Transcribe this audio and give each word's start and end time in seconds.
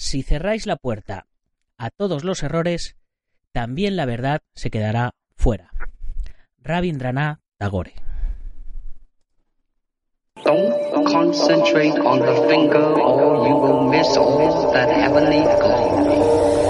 Si 0.00 0.22
cerráis 0.22 0.64
la 0.64 0.76
puerta 0.76 1.26
a 1.76 1.90
todos 1.90 2.24
los 2.24 2.42
errores, 2.42 2.96
también 3.52 3.96
la 3.96 4.06
verdad 4.06 4.40
se 4.54 4.70
quedará 4.70 5.10
fuera. 5.36 5.72
Rabindranath 6.62 7.40
Tagore. 7.58 7.92
Don't 10.42 11.04
concentrate 11.04 11.98
on 12.00 12.20
the 12.20 12.48
finger 12.48 12.98
or 12.98 13.46
you 13.46 13.54
will 13.54 13.90
miss 13.90 14.16
all 14.16 14.72
that 14.72 14.88
heavenly 14.88 15.42
glow. 15.42 16.69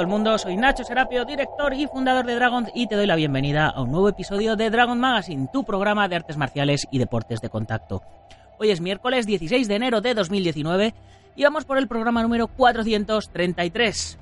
El 0.00 0.06
mundo, 0.06 0.36
soy 0.36 0.56
Nacho 0.56 0.84
Serapio, 0.84 1.24
director 1.24 1.72
y 1.72 1.86
fundador 1.86 2.26
de 2.26 2.34
Dragon 2.34 2.66
y 2.74 2.86
te 2.86 2.96
doy 2.96 3.06
la 3.06 3.16
bienvenida 3.16 3.68
a 3.68 3.80
un 3.80 3.90
nuevo 3.90 4.08
episodio 4.08 4.56
de 4.56 4.68
Dragon 4.68 4.98
Magazine, 4.98 5.48
tu 5.52 5.64
programa 5.64 6.08
de 6.08 6.16
artes 6.16 6.36
marciales 6.36 6.86
y 6.90 6.98
deportes 6.98 7.40
de 7.40 7.48
contacto. 7.48 8.02
Hoy 8.58 8.70
es 8.70 8.80
miércoles 8.80 9.26
16 9.26 9.68
de 9.68 9.74
enero 9.74 10.00
de 10.02 10.14
2019 10.14 10.94
y 11.34 11.44
vamos 11.44 11.64
por 11.64 11.78
el 11.78 11.88
programa 11.88 12.22
número 12.22 12.46
433. 12.48 14.18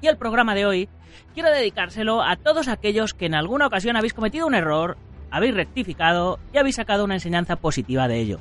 Y 0.00 0.06
el 0.06 0.16
programa 0.16 0.54
de 0.54 0.66
hoy 0.66 0.88
quiero 1.34 1.50
dedicárselo 1.50 2.22
a 2.22 2.36
todos 2.36 2.68
aquellos 2.68 3.12
que 3.12 3.26
en 3.26 3.34
alguna 3.34 3.66
ocasión 3.66 3.96
habéis 3.96 4.14
cometido 4.14 4.46
un 4.46 4.54
error, 4.54 4.96
habéis 5.30 5.54
rectificado 5.54 6.38
y 6.54 6.58
habéis 6.58 6.76
sacado 6.76 7.04
una 7.04 7.14
enseñanza 7.14 7.56
positiva 7.56 8.08
de 8.08 8.18
ello. 8.18 8.38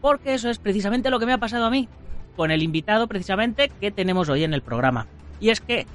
Porque 0.00 0.32
eso 0.32 0.48
es 0.48 0.58
precisamente 0.58 1.10
lo 1.10 1.18
que 1.18 1.26
me 1.26 1.34
ha 1.34 1.38
pasado 1.38 1.66
a 1.66 1.70
mí, 1.70 1.88
con 2.34 2.50
el 2.50 2.62
invitado 2.62 3.08
precisamente 3.08 3.68
que 3.68 3.90
tenemos 3.90 4.30
hoy 4.30 4.44
en 4.44 4.54
el 4.54 4.62
programa. 4.62 5.06
Y 5.44 5.50
es 5.50 5.60
que, 5.60 5.86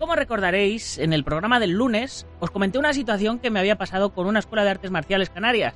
como 0.00 0.16
recordaréis, 0.16 0.98
en 0.98 1.12
el 1.12 1.22
programa 1.22 1.60
del 1.60 1.70
lunes 1.70 2.26
os 2.40 2.50
comenté 2.50 2.76
una 2.76 2.92
situación 2.92 3.38
que 3.38 3.50
me 3.50 3.60
había 3.60 3.78
pasado 3.78 4.10
con 4.10 4.26
una 4.26 4.40
escuela 4.40 4.64
de 4.64 4.70
artes 4.70 4.90
marciales 4.90 5.30
canarias, 5.30 5.74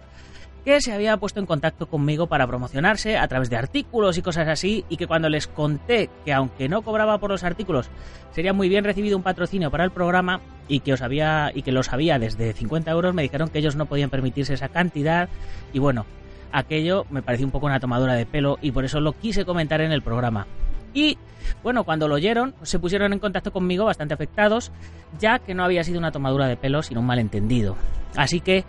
que 0.65 0.81
se 0.81 0.93
había 0.93 1.17
puesto 1.17 1.39
en 1.39 1.47
contacto 1.47 1.87
conmigo 1.87 2.27
para 2.27 2.49
promocionarse 2.49 3.17
a 3.17 3.29
través 3.29 3.49
de 3.49 3.57
artículos 3.57 4.19
y 4.19 4.23
cosas 4.23 4.49
así, 4.49 4.85
y 4.89 4.97
que 4.97 5.07
cuando 5.07 5.29
les 5.29 5.47
conté 5.47 6.11
que 6.25 6.33
aunque 6.33 6.69
no 6.69 6.83
cobraba 6.83 7.19
por 7.19 7.31
los 7.31 7.45
artículos, 7.45 7.89
sería 8.33 8.53
muy 8.53 8.69
bien 8.69 8.83
recibido 8.83 9.17
un 9.17 9.23
patrocinio 9.23 9.71
para 9.71 9.85
el 9.85 9.93
programa 9.93 10.41
y 10.67 10.81
que 10.81 10.93
os 10.93 11.01
había 11.01 11.53
y 11.55 11.63
que 11.63 11.71
lo 11.71 11.85
sabía 11.85 12.19
desde 12.19 12.53
50 12.53 12.91
euros, 12.91 13.15
me 13.15 13.23
dijeron 13.23 13.49
que 13.49 13.61
ellos 13.61 13.77
no 13.77 13.87
podían 13.87 14.11
permitirse 14.11 14.55
esa 14.55 14.71
cantidad 14.71 15.29
y 15.73 15.79
bueno, 15.79 16.05
aquello 16.51 17.07
me 17.11 17.23
pareció 17.23 17.47
un 17.47 17.53
poco 17.53 17.67
una 17.67 17.79
tomadura 17.79 18.15
de 18.15 18.27
pelo 18.27 18.59
y 18.61 18.73
por 18.73 18.85
eso 18.85 18.99
lo 18.99 19.13
quise 19.13 19.45
comentar 19.45 19.81
en 19.83 19.93
el 19.93 20.03
programa. 20.03 20.49
Y 20.95 21.19
bueno, 21.63 21.85
cuando 21.85 22.09
lo 22.09 22.15
oyeron, 22.15 22.55
se 22.63 22.79
pusieron 22.79 23.13
en 23.13 23.19
contacto 23.19 23.53
conmigo 23.53 23.85
bastante 23.85 24.15
afectados, 24.15 24.73
ya 25.19 25.39
que 25.39 25.55
no 25.55 25.65
había 25.65 25.85
sido 25.85 25.99
una 25.99 26.13
tomadura 26.13 26.47
de 26.47 26.57
pelo, 26.57 26.83
sino 26.83 27.01
un 27.01 27.07
malentendido. 27.07 27.77
Así 28.17 28.41
que, 28.41 28.65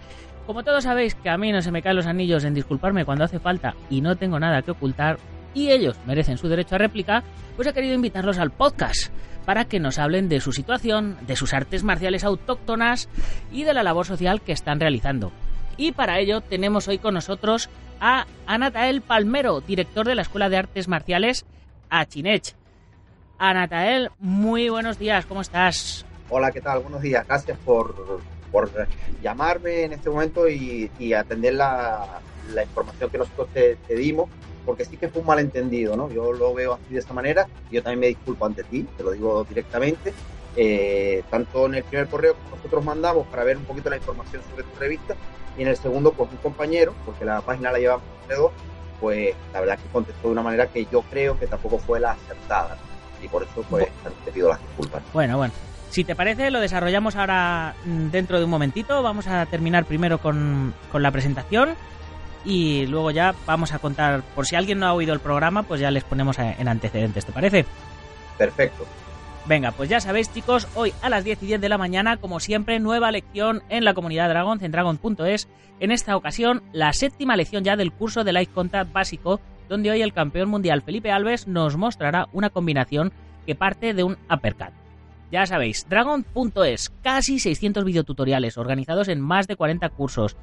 como 0.46 0.64
todos 0.64 0.84
sabéis 0.84 1.16
que 1.16 1.30
a 1.30 1.38
mí 1.38 1.52
no 1.52 1.62
se 1.62 1.72
me 1.72 1.82
caen 1.82 1.96
los 1.96 2.08
anillos 2.08 2.44
en 2.44 2.54
disculparme 2.54 3.06
cuando 3.06 3.24
hace 3.24 3.40
falta 3.40 3.76
y 3.90 4.02
no 4.02 4.16
tengo 4.16 4.40
nada 4.40 4.62
que 4.62 4.72
ocultar, 4.72 5.18
y 5.54 5.70
ellos 5.72 5.98
merecen 6.06 6.38
su 6.38 6.48
derecho 6.48 6.76
a 6.76 6.78
réplica, 6.78 7.24
pues 7.56 7.68
he 7.68 7.74
querido 7.74 7.94
invitarlos 7.94 8.38
al 8.38 8.52
podcast 8.52 9.12
para 9.46 9.66
que 9.66 9.80
nos 9.80 10.00
hablen 10.00 10.30
de 10.30 10.40
su 10.40 10.54
situación, 10.54 11.18
de 11.28 11.36
sus 11.36 11.54
artes 11.54 11.84
marciales 11.84 12.24
autóctonas 12.24 13.10
y 13.52 13.64
de 13.64 13.74
la 13.74 13.84
labor 13.84 14.06
social 14.06 14.42
que 14.42 14.52
están 14.52 14.80
realizando. 14.80 15.32
Y 15.78 15.94
para 15.94 16.20
ello 16.20 16.42
tenemos 16.42 16.88
hoy 16.88 17.00
con 17.00 17.16
nosotros 17.16 17.70
a 18.00 18.26
Anatael 18.46 19.02
Palmero, 19.02 19.62
director 19.62 20.06
de 20.08 20.16
la 20.16 20.22
Escuela 20.22 20.50
de 20.50 20.58
Artes 20.58 20.88
Marciales 20.88 21.46
a 21.92 22.06
Chinech. 22.06 22.56
Anatael, 23.38 24.10
muy 24.18 24.70
buenos 24.70 24.98
días, 24.98 25.26
¿cómo 25.26 25.42
estás? 25.42 26.06
Hola, 26.30 26.52
¿qué 26.52 26.62
tal? 26.62 26.80
Buenos 26.80 27.02
días. 27.02 27.28
Gracias 27.28 27.58
por, 27.66 28.22
por 28.52 28.72
llamarme 29.22 29.84
en 29.84 29.94
este 29.94 30.10
momento 30.10 30.48
y, 30.48 30.90
atender 31.14 31.56
la, 31.56 32.22
la, 32.54 32.64
información 32.64 33.10
que 33.10 33.18
nosotros 33.18 33.50
te, 33.54 33.78
dimos, 33.96 34.30
porque 34.66 34.86
sí 34.86 34.96
que 34.96 35.10
fue 35.10 35.22
un 35.22 35.28
malentendido, 35.28 35.98
¿no? 35.98 36.10
Yo 36.10 36.32
lo 36.32 36.54
veo 36.54 36.74
así 36.74 36.94
de 36.94 37.00
esta 37.00 37.14
manera 37.14 37.48
yo 37.70 37.84
también 37.84 38.00
me 38.00 38.08
disculpo 38.08 38.46
ante 38.46 38.64
ti, 38.64 38.88
te 38.96 39.04
lo 39.04 39.12
digo 39.12 39.44
directamente. 39.44 40.14
Eh, 40.56 41.24
tanto 41.30 41.66
en 41.66 41.76
el 41.76 41.84
primer 41.84 42.08
correo 42.08 42.34
que 42.34 42.56
nosotros 42.58 42.84
mandamos 42.84 43.26
para 43.28 43.46
ver 43.46 43.56
un 43.56 43.64
poquito 43.64 43.90
la 43.90 43.96
información 43.96 44.42
sobre 44.50 44.64
tu 44.64 44.80
revista 44.80 45.16
y 45.58 45.62
en 45.62 45.70
el 45.70 45.78
segundo, 45.78 46.12
pues 46.12 46.30
un 46.30 46.38
compañero, 46.38 46.94
porque 47.06 47.26
la 47.26 47.42
página 47.42 47.72
la 47.72 47.80
llevamos 47.80 48.06
dos, 48.30 48.52
pues 49.02 49.36
la 49.52 49.60
verdad 49.60 49.78
que 49.80 49.90
contestó 49.90 50.28
de 50.28 50.34
una 50.34 50.44
manera 50.44 50.68
que 50.68 50.86
yo 50.86 51.02
creo 51.02 51.38
que 51.38 51.48
tampoco 51.48 51.80
fue 51.80 52.00
la 52.00 52.12
acertada. 52.12 52.78
Y 53.22 53.28
por 53.28 53.44
eso 53.44 53.66
pues 53.70 53.88
te 54.24 54.32
pido 54.32 54.50
las 54.50 54.62
disculpas. 54.62 55.02
Bueno, 55.12 55.38
bueno. 55.38 55.54
Si 55.90 56.06
te 56.06 56.16
parece, 56.16 56.52
lo 56.52 56.62
desarrollamos 56.62 57.18
ahora 57.18 57.76
dentro 57.84 58.40
de 58.40 58.46
un 58.46 58.50
momentito. 58.50 59.04
Vamos 59.04 59.28
a 59.28 59.46
terminar 59.48 59.84
primero 59.84 60.20
con, 60.20 60.74
con 60.90 61.04
la 61.04 61.12
presentación 61.12 61.76
y 62.46 62.86
luego 62.88 63.12
ya 63.12 63.36
vamos 63.46 63.74
a 63.74 63.80
contar, 63.80 64.24
por 64.36 64.48
si 64.48 64.56
alguien 64.56 64.80
no 64.80 64.88
ha 64.88 64.94
oído 64.94 65.14
el 65.14 65.20
programa, 65.20 65.64
pues 65.64 65.82
ya 65.82 65.92
les 65.92 66.04
ponemos 66.04 66.40
en 66.40 66.68
antecedentes, 66.68 67.26
¿te 67.26 67.32
parece? 67.32 67.66
Perfecto. 68.38 68.86
Venga, 69.48 69.72
pues 69.72 69.90
ya 69.90 70.00
sabéis 70.00 70.32
chicos, 70.32 70.68
hoy 70.76 70.94
a 71.02 71.10
las 71.10 71.24
10 71.24 71.42
y 71.44 71.46
10 71.48 71.62
de 71.62 71.70
la 71.70 71.80
mañana, 71.80 72.18
como 72.18 72.40
siempre, 72.40 72.80
nueva 72.80 73.12
lección 73.12 73.64
en 73.70 73.84
la 73.84 73.96
comunidad 73.96 74.30
Dragon, 74.30 74.60
cendragon.es. 74.60 75.48
En 75.80 75.92
esta 75.92 76.16
ocasión, 76.16 76.62
la 76.74 76.94
séptima 76.94 77.36
lección 77.36 77.64
ya 77.64 77.76
del 77.76 77.92
curso 77.92 78.24
de 78.24 78.34
Light 78.34 78.52
Contact 78.54 78.94
básico, 78.94 79.42
donde 79.68 79.90
hoy 79.90 80.04
el 80.04 80.14
campeón 80.14 80.50
mundial 80.50 80.84
Felipe 80.84 81.12
Alves 81.12 81.48
nos 81.48 81.76
mostrará 81.76 82.28
una 82.34 82.52
combinación 82.52 83.12
que 83.48 83.56
parte 83.56 83.96
de 83.96 84.04
un 84.04 84.18
uppercut. 84.32 84.74
Ya 85.32 85.46
sabéis, 85.48 85.88
Dragon.es, 85.90 86.90
casi 87.02 87.40
600 87.40 87.84
videotutoriales 87.84 88.58
organizados 88.58 89.08
en 89.08 89.22
más 89.22 89.48
de 89.48 89.56
40 89.56 89.90
cursos. 89.90 90.38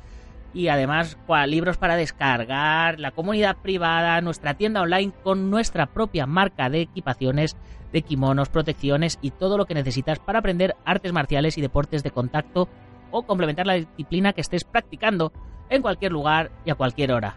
Y 0.54 0.68
además, 0.68 1.18
libros 1.46 1.76
para 1.76 1.96
descargar, 1.96 2.98
la 2.98 3.10
comunidad 3.10 3.56
privada, 3.58 4.20
nuestra 4.20 4.54
tienda 4.54 4.80
online 4.80 5.12
con 5.22 5.50
nuestra 5.50 5.86
propia 5.86 6.26
marca 6.26 6.70
de 6.70 6.80
equipaciones, 6.80 7.56
de 7.92 8.02
kimonos, 8.02 8.48
protecciones 8.48 9.18
y 9.22 9.30
todo 9.30 9.56
lo 9.56 9.66
que 9.66 9.74
necesitas 9.74 10.18
para 10.18 10.40
aprender 10.40 10.74
artes 10.84 11.12
marciales 11.12 11.58
y 11.58 11.60
deportes 11.60 12.02
de 12.02 12.10
contacto 12.10 12.68
o 13.10 13.22
complementar 13.22 13.66
la 13.66 13.74
disciplina 13.74 14.32
que 14.32 14.40
estés 14.40 14.64
practicando 14.64 15.32
en 15.70 15.82
cualquier 15.82 16.12
lugar 16.12 16.50
y 16.64 16.70
a 16.70 16.74
cualquier 16.74 17.12
hora. 17.12 17.36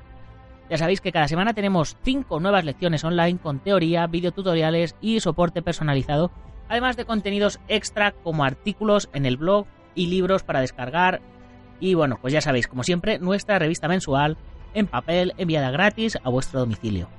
Ya 0.70 0.78
sabéis 0.78 1.02
que 1.02 1.12
cada 1.12 1.28
semana 1.28 1.54
tenemos 1.54 1.98
5 2.04 2.40
nuevas 2.40 2.64
lecciones 2.64 3.04
online 3.04 3.40
con 3.40 3.60
teoría, 3.60 4.08
videotutoriales 4.08 4.96
y 5.02 5.20
soporte 5.20 5.62
personalizado, 5.62 6.32
además 6.70 6.96
de 6.96 7.06
contenidos 7.06 7.60
extra 7.68 8.14
como 8.14 8.46
artículos 8.46 9.10
en 9.14 9.26
el 9.26 9.36
blog 9.36 9.66
y 9.96 10.08
libros 10.08 10.44
para 10.44 10.62
descargar. 10.62 11.22
Y 11.82 11.96
bueno, 11.96 12.20
pues 12.22 12.32
ya 12.32 12.40
sabéis, 12.40 12.68
como 12.68 12.84
siempre, 12.84 13.20
nuestra 13.20 13.60
revista 13.60 13.90
mensual 13.90 14.38
en 14.74 14.88
papel 14.88 15.34
enviada 15.38 15.72
gratis 15.72 16.18
a 16.24 16.30
vuestro 16.30 16.62
domicilio. 16.62 17.10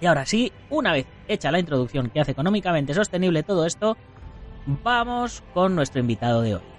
Y 0.00 0.06
ahora 0.06 0.26
sí, 0.26 0.50
una 0.70 0.92
vez 0.92 1.06
hecha 1.28 1.52
la 1.52 1.60
introducción 1.60 2.10
que 2.10 2.18
hace 2.18 2.32
económicamente 2.32 2.94
sostenible 2.94 3.44
todo 3.44 3.66
esto, 3.66 3.96
vamos 4.82 5.44
con 5.54 5.76
nuestro 5.76 6.00
invitado 6.00 6.40
de 6.40 6.56
hoy. 6.56 6.71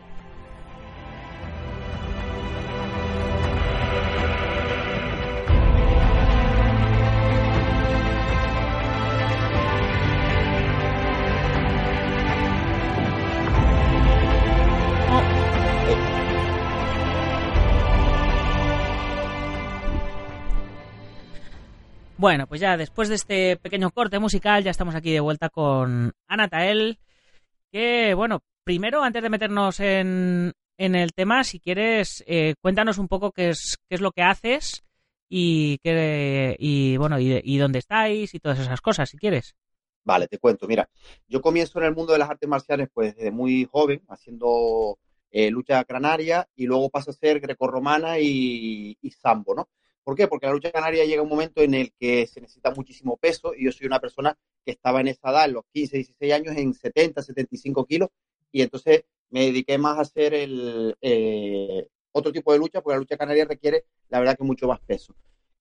Bueno, 22.24 22.48
pues 22.48 22.62
ya 22.62 22.78
después 22.78 23.10
de 23.10 23.16
este 23.16 23.58
pequeño 23.58 23.92
corte 23.92 24.18
musical 24.18 24.64
ya 24.64 24.72
estamos 24.72 24.96
aquí 24.96 25.12
de 25.12 25.20
vuelta 25.20 25.50
con 25.50 26.14
Anatael, 26.26 26.98
que 27.70 28.14
bueno, 28.14 28.40
primero, 28.64 29.04
antes 29.04 29.22
de 29.22 29.30
meternos 29.30 29.82
en, 29.82 30.54
en 30.78 30.96
el 30.96 31.12
tema, 31.12 31.44
si 31.44 31.60
quieres, 31.60 32.24
eh, 32.26 32.56
cuéntanos 32.62 32.98
un 32.98 33.10
poco 33.10 33.34
qué 33.34 33.50
es, 33.50 33.78
qué 33.90 33.96
es 33.96 34.00
lo 34.00 34.14
que 34.14 34.22
haces 34.22 34.86
y, 35.28 35.80
qué, 35.80 36.56
y 36.60 36.96
bueno, 36.96 37.20
y, 37.20 37.58
dónde 37.58 37.80
estáis 37.80 38.34
y 38.34 38.40
todas 38.40 38.60
esas 38.60 38.80
cosas, 38.80 39.10
si 39.10 39.18
quieres. 39.18 39.54
Vale, 40.06 40.30
te 40.30 40.38
cuento. 40.38 40.66
Mira, 40.66 40.90
yo 41.28 41.42
comienzo 41.42 41.80
en 41.80 41.88
el 41.88 41.94
mundo 41.94 42.14
de 42.14 42.20
las 42.20 42.30
artes 42.30 42.48
marciales 42.48 42.88
pues 42.94 43.18
desde 43.18 43.32
muy 43.32 43.68
joven, 43.70 44.02
haciendo 44.08 44.98
eh, 45.30 45.52
lucha 45.52 45.84
canaria 45.84 46.48
y 46.56 46.68
luego 46.68 46.90
paso 46.90 47.12
a 47.12 47.16
ser 47.16 47.42
grecorromana 47.42 48.18
y, 48.18 48.98
y 49.02 49.12
sambo, 49.12 49.54
¿no? 49.56 49.68
¿Por 50.04 50.16
qué? 50.16 50.28
Porque 50.28 50.48
la 50.48 50.54
lucha 50.54 50.72
canaria 50.72 51.06
llega 51.06 51.22
un 51.22 51.30
momento 51.30 51.62
en 51.62 51.74
el 51.74 51.94
que 51.94 52.28
se 52.28 52.42
necesita 52.42 52.72
muchísimo 52.72 53.18
peso 53.18 53.54
y 53.56 53.66
yo 53.66 53.72
soy 53.72 53.88
una 53.88 54.00
persona 54.00 54.38
que 54.66 54.72
estaba 54.72 55.00
en 55.02 55.08
esa 55.08 55.32
edad, 55.32 55.50
los 55.50 55.64
15, 55.72 55.98
16 55.98 56.34
años, 56.34 56.58
en 56.58 56.74
70, 56.74 57.22
75 57.22 57.86
kilos 57.86 58.10
y 58.52 58.62
entonces 58.62 59.06
me 59.30 59.46
dediqué 59.46 59.78
más 59.78 59.98
a 59.98 60.02
hacer 60.02 60.34
el 60.34 60.96
eh, 61.02 61.88
otro 62.12 62.32
tipo 62.32 62.54
de 62.54 62.60
lucha 62.60 62.82
porque 62.82 62.96
la 62.96 63.00
lucha 63.00 63.18
canaria 63.18 63.46
requiere, 63.46 63.86
la 64.10 64.20
verdad, 64.20 64.38
que 64.38 64.44
mucho 64.44 64.68
más 64.68 64.80
peso. 64.82 65.16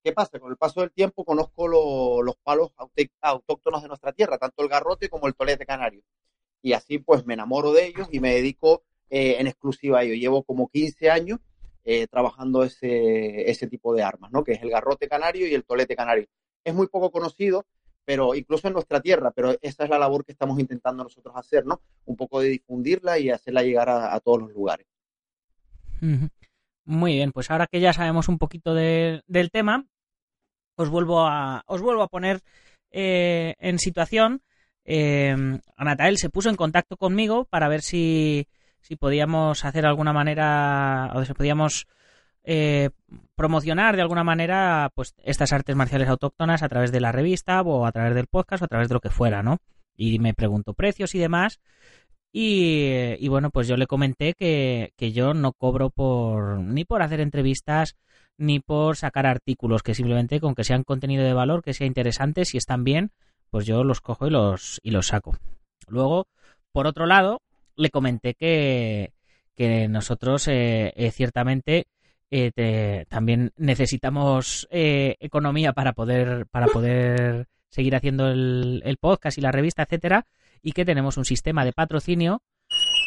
¿Qué 0.05 0.13
pasa? 0.13 0.39
Con 0.39 0.51
el 0.51 0.59
paso 0.59 0.81
del 0.81 0.93
tiempo 0.93 1.25
conozco 1.25 1.67
lo, 1.67 2.23
los 2.23 2.37
palos 2.37 2.73
autóctonos 3.21 3.83
de 3.83 3.89
nuestra 3.89 4.13
tierra, 4.13 4.37
tanto 4.39 4.63
el 4.63 4.69
garrote 4.69 5.09
como 5.09 5.27
el 5.27 5.35
tolete 5.35 5.65
canario. 5.65 6.03
Y 6.61 6.75
así 6.75 6.99
pues 6.99 7.25
me 7.25 7.35
enamoro 7.35 7.73
de 7.73 7.87
ellos 7.87 8.09
y 8.11 8.21
me 8.21 8.35
dedico 8.35 8.83
eh, 9.09 9.37
en 9.39 9.47
exclusiva 9.47 10.01
a 10.01 10.03
ellos. 10.03 10.19
Llevo 10.19 10.43
como 10.43 10.69
15 10.69 11.11
años 11.11 11.41
eh, 11.85 12.07
trabajando 12.07 12.63
ese, 12.63 13.51
ese 13.51 13.67
tipo 13.67 13.95
de 13.95 14.03
armas, 14.03 14.31
¿no? 14.31 14.45
Que 14.45 14.53
es 14.53 14.63
el 14.63 14.71
garrote 14.71 15.09
canario 15.09 15.49
y 15.49 15.55
el 15.55 15.65
tolete 15.65 15.97
canario. 15.97 16.27
Es 16.65 16.75
muy 16.75 16.87
poco 16.87 17.11
conocido, 17.11 17.67
pero 18.05 18.35
incluso 18.35 18.69
en 18.69 18.75
nuestra 18.75 19.01
tierra, 19.01 19.31
pero 19.33 19.57
esa 19.61 19.85
es 19.85 19.91
la 19.91 19.99
labor 19.99 20.25
que 20.25 20.33
estamos 20.33 20.59
intentando 20.59 21.03
nosotros 21.03 21.35
hacer, 21.37 21.67
¿no? 21.67 21.81
Un 22.05 22.17
poco 22.17 22.41
de 22.41 22.49
difundirla 22.49 23.19
y 23.19 23.31
hacerla 23.31 23.63
llegar 23.63 23.89
a, 23.89 24.19
todos 24.21 24.41
los 24.43 24.53
lugares. 24.53 24.87
Muy 26.85 27.15
bien, 27.15 27.33
pues 27.33 27.51
ahora 27.51 27.67
que 27.67 27.81
ya 27.81 27.93
sabemos 27.93 28.29
un 28.29 28.39
poquito 28.39 28.75
de, 28.75 29.23
del 29.27 29.51
tema, 29.51 29.87
os 30.77 30.89
vuelvo 30.89 31.27
a, 31.27 31.63
os 31.67 31.81
vuelvo 31.81 32.03
a 32.03 32.09
poner 32.09 32.41
eh, 32.91 33.55
en 33.59 33.79
situación. 33.79 34.43
Eh, 34.85 35.61
Anatael 35.77 36.19
se 36.19 36.31
puso 36.31 36.49
en 36.49 36.57
contacto 36.57 36.97
conmigo 36.97 37.45
para 37.45 37.69
ver 37.69 37.83
si, 37.83 38.49
si 38.83 38.97
podíamos 38.97 39.65
hacer 39.65 39.87
alguna 39.87 40.13
manera, 40.13 41.11
o 41.15 41.25
si 41.25 41.33
podíamos 41.33 41.87
eh, 42.45 42.91
promocionar 43.37 43.97
de 43.97 44.03
alguna 44.03 44.25
manera 44.25 44.91
pues 44.95 45.15
estas 45.23 45.53
artes 45.53 45.77
marciales 45.77 46.09
autóctonas 46.09 46.63
a 46.63 46.69
través 46.69 46.91
de 46.93 47.01
la 47.01 47.13
revista 47.13 47.63
o 47.63 47.87
a 47.87 47.93
través 47.93 48.15
del 48.15 48.27
podcast 48.27 48.63
o 48.63 48.65
a 48.67 48.69
través 48.69 48.89
de 48.89 48.95
lo 48.95 49.01
que 49.01 49.11
fuera, 49.11 49.43
¿no? 49.43 49.59
Y 49.97 50.19
me 50.19 50.35
preguntó 50.35 50.75
precios 50.75 51.15
y 51.15 51.19
demás. 51.19 51.61
Y, 52.33 53.15
y 53.19 53.29
bueno, 53.29 53.51
pues 53.51 53.69
yo 53.69 53.77
le 53.77 53.87
comenté 53.87 54.35
que, 54.35 54.93
que 54.97 55.13
yo 55.13 55.35
no 55.35 55.53
cobro 55.53 55.91
por 55.91 56.59
ni 56.61 56.85
por 56.85 57.03
hacer 57.03 57.21
entrevistas 57.21 57.97
ni 58.39 58.59
por 58.59 58.97
sacar 58.97 59.27
artículos, 59.27 59.83
que 59.83 59.95
simplemente 59.95 60.41
con 60.41 60.55
que 60.55 60.65
sean 60.65 60.83
contenido 60.83 61.25
de 61.25 61.35
valor, 61.35 61.63
que 61.63 61.75
sea 61.75 61.87
interesante, 61.87 62.45
si 62.45 62.57
están 62.57 62.83
bien, 62.83 63.13
pues 63.51 63.67
yo 63.67 63.85
los 63.85 64.01
cojo 64.01 64.27
y 64.27 64.31
los, 64.31 64.81
y 64.83 64.91
los 64.91 65.09
saco. 65.09 65.37
Luego, 65.87 66.27
por 66.73 66.87
otro 66.87 67.07
lado, 67.07 67.43
le 67.77 67.91
comenté 67.91 68.35
que, 68.35 69.13
que 69.55 69.89
nosotros 69.89 70.49
eh, 70.49 70.93
eh, 70.97 71.11
ciertamente 71.11 71.87
eh, 72.31 72.51
te, 72.55 73.07
también 73.11 73.53
necesitamos 73.57 74.67
eh, 74.71 75.17
economía 75.21 75.73
para 75.75 75.93
poder, 75.93 76.47
para 76.47 76.67
poder 76.69 77.47
seguir 77.69 77.95
haciendo 77.95 78.29
el, 78.29 78.83
el, 78.85 78.97
podcast 78.97 79.39
y 79.39 79.43
la 79.43 79.53
revista, 79.53 79.83
etcétera, 79.83 80.27
y 80.63 80.73
que 80.73 80.85
tenemos 80.85 81.17
un 81.17 81.25
sistema 81.25 81.65
de 81.65 81.73
patrocinio 81.73 82.43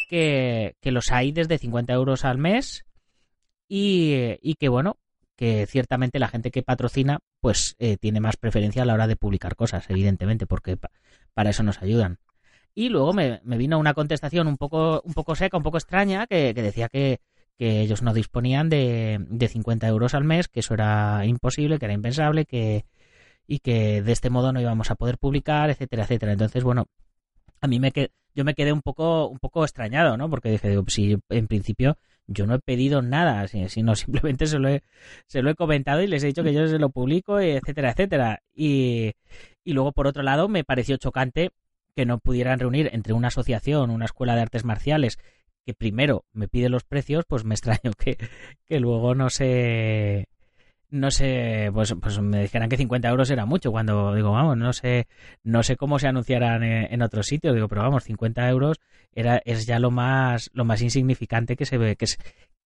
que, 0.08 0.76
que 0.80 0.92
los 0.92 1.10
hay 1.10 1.32
desde 1.32 1.58
50 1.58 1.92
euros 1.92 2.24
al 2.24 2.38
mes 2.38 2.84
y, 3.68 4.36
y 4.40 4.54
que 4.54 4.68
bueno, 4.68 4.96
que 5.36 5.66
ciertamente 5.66 6.18
la 6.18 6.28
gente 6.28 6.50
que 6.50 6.62
patrocina 6.62 7.18
pues 7.40 7.76
eh, 7.78 7.96
tiene 7.98 8.20
más 8.20 8.36
preferencia 8.36 8.82
a 8.82 8.86
la 8.86 8.94
hora 8.94 9.06
de 9.06 9.16
publicar 9.16 9.54
cosas, 9.54 9.88
evidentemente, 9.90 10.46
porque 10.46 10.76
pa 10.76 10.90
para 11.34 11.50
eso 11.50 11.62
nos 11.62 11.82
ayudan. 11.82 12.18
Y 12.76 12.90
luego 12.90 13.14
me, 13.14 13.40
me, 13.42 13.56
vino 13.56 13.78
una 13.78 13.94
contestación 13.94 14.46
un 14.46 14.58
poco, 14.58 15.00
un 15.02 15.14
poco 15.14 15.34
seca, 15.34 15.56
un 15.56 15.62
poco 15.62 15.78
extraña, 15.78 16.26
que, 16.26 16.52
que 16.54 16.60
decía 16.62 16.90
que, 16.90 17.20
que, 17.58 17.80
ellos 17.80 18.02
no 18.02 18.12
disponían 18.12 18.68
de, 18.68 19.18
de 19.30 19.48
50 19.48 19.88
euros 19.88 20.12
al 20.12 20.24
mes, 20.24 20.46
que 20.48 20.60
eso 20.60 20.74
era 20.74 21.24
imposible, 21.24 21.78
que 21.78 21.86
era 21.86 21.94
impensable, 21.94 22.44
que 22.44 22.84
y 23.46 23.60
que 23.60 24.02
de 24.02 24.12
este 24.12 24.28
modo 24.30 24.52
no 24.52 24.60
íbamos 24.60 24.90
a 24.90 24.96
poder 24.96 25.16
publicar, 25.16 25.70
etcétera, 25.70 26.04
etcétera. 26.04 26.32
Entonces, 26.32 26.64
bueno, 26.64 26.86
a 27.62 27.66
mí 27.66 27.80
me 27.80 27.92
quedé, 27.92 28.10
yo 28.34 28.44
me 28.44 28.54
quedé 28.54 28.72
un 28.72 28.82
poco, 28.82 29.26
un 29.28 29.38
poco 29.38 29.64
extrañado, 29.64 30.18
¿no? 30.18 30.28
Porque 30.28 30.50
dije, 30.50 30.68
digo, 30.68 30.84
si 30.88 31.16
en 31.30 31.46
principio 31.48 31.96
yo 32.26 32.46
no 32.46 32.56
he 32.56 32.58
pedido 32.58 33.00
nada, 33.00 33.48
sino 33.48 33.94
simplemente 33.96 34.46
se 34.46 34.58
lo 34.58 34.68
he, 34.68 34.82
se 35.26 35.42
lo 35.42 35.50
he 35.50 35.54
comentado 35.54 36.02
y 36.02 36.06
les 36.08 36.22
he 36.24 36.26
dicho 36.28 36.42
que 36.42 36.52
yo 36.52 36.68
se 36.68 36.78
lo 36.78 36.90
publico, 36.90 37.40
etcétera, 37.40 37.92
etcétera. 37.92 38.42
Y, 38.54 39.12
y 39.64 39.72
luego, 39.72 39.92
por 39.92 40.06
otro 40.06 40.22
lado, 40.22 40.48
me 40.48 40.64
pareció 40.64 40.98
chocante 40.98 41.52
que 41.96 42.06
no 42.06 42.18
pudieran 42.18 42.60
reunir 42.60 42.90
entre 42.92 43.14
una 43.14 43.28
asociación, 43.28 43.90
una 43.90 44.04
escuela 44.04 44.36
de 44.36 44.42
artes 44.42 44.64
marciales, 44.64 45.18
que 45.64 45.74
primero 45.74 46.24
me 46.32 46.46
pide 46.46 46.68
los 46.68 46.84
precios, 46.84 47.24
pues 47.26 47.44
me 47.44 47.54
extraño 47.56 47.92
que, 47.98 48.18
que 48.66 48.78
luego 48.78 49.14
no 49.14 49.30
se 49.30 50.28
no 50.88 51.10
sé, 51.10 51.68
pues, 51.72 51.94
pues 52.00 52.20
me 52.20 52.42
dijeran 52.42 52.68
que 52.68 52.76
50 52.76 53.08
euros 53.08 53.30
era 53.30 53.44
mucho, 53.44 53.72
cuando 53.72 54.14
digo, 54.14 54.30
vamos, 54.30 54.56
no 54.56 54.72
sé, 54.72 55.08
no 55.42 55.64
sé 55.64 55.76
cómo 55.76 55.98
se 55.98 56.06
anunciarán 56.06 56.62
en, 56.62 56.92
en 56.92 57.02
otros 57.02 57.26
sitios, 57.26 57.54
digo, 57.54 57.66
pero 57.66 57.82
vamos, 57.82 58.04
50 58.04 58.48
euros 58.48 58.78
era, 59.12 59.42
es 59.44 59.66
ya 59.66 59.80
lo 59.80 59.90
más, 59.90 60.48
lo 60.52 60.64
más 60.64 60.82
insignificante 60.82 61.56
que 61.56 61.66
se 61.66 61.76
ve, 61.76 61.96
que, 61.96 62.06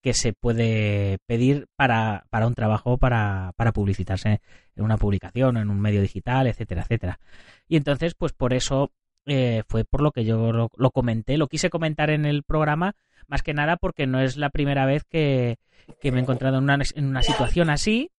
que 0.01 0.13
se 0.13 0.33
puede 0.33 1.19
pedir 1.27 1.67
para, 1.75 2.25
para 2.29 2.47
un 2.47 2.55
trabajo, 2.55 2.97
para, 2.97 3.53
para 3.55 3.71
publicitarse 3.71 4.41
en 4.75 4.83
una 4.83 4.97
publicación, 4.97 5.57
en 5.57 5.69
un 5.69 5.79
medio 5.79 6.01
digital, 6.01 6.47
etcétera, 6.47 6.81
etcétera. 6.83 7.19
Y 7.67 7.77
entonces, 7.77 8.15
pues 8.15 8.33
por 8.33 8.53
eso 8.53 8.91
eh, 9.25 9.63
fue 9.68 9.86
por 9.86 10.01
lo 10.01 10.12
que 10.12 10.25
yo 10.25 10.51
lo, 10.51 10.69
lo 10.75 10.92
comenté, 10.92 11.38
lo 11.38 11.48
quise 11.48 11.69
comentar 11.69 12.10
en 12.10 12.25
el 12.25 12.44
programa, 12.44 12.95
más 13.27 13.44
que 13.44 13.54
nada 13.54 13.77
porque 13.77 14.07
no 14.07 14.19
es 14.19 14.38
la 14.38 14.50
primera 14.50 14.86
vez 14.86 15.04
que, 15.04 15.57
que 16.01 16.12
me 16.12 16.19
he 16.19 16.21
encontrado 16.21 16.57
en 16.57 16.63
una, 16.63 16.80
en 16.95 17.06
una 17.06 17.21
situación 17.21 17.69
así 17.69 18.12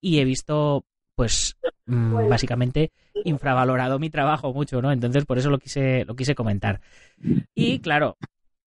y 0.00 0.18
he 0.18 0.24
visto, 0.24 0.84
pues, 1.14 1.56
mmm, 1.86 2.28
básicamente 2.28 2.90
infravalorado 3.24 3.98
mi 3.98 4.10
trabajo 4.10 4.52
mucho, 4.52 4.80
¿no? 4.82 4.92
Entonces, 4.92 5.24
por 5.24 5.38
eso 5.38 5.50
lo 5.50 5.58
quise, 5.58 6.04
lo 6.04 6.14
quise 6.14 6.34
comentar. 6.34 6.80
Y 7.54 7.80
claro, 7.80 8.16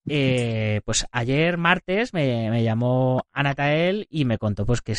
eh, 0.08 0.82
pues 0.86 1.06
ayer 1.12 1.58
martes 1.58 2.14
me, 2.14 2.50
me 2.50 2.64
llamó 2.64 3.24
Anatael 3.32 4.08
y 4.10 4.26
me 4.26 4.38
contó 4.38 4.66
pues 4.66 4.82
que, 4.82 4.94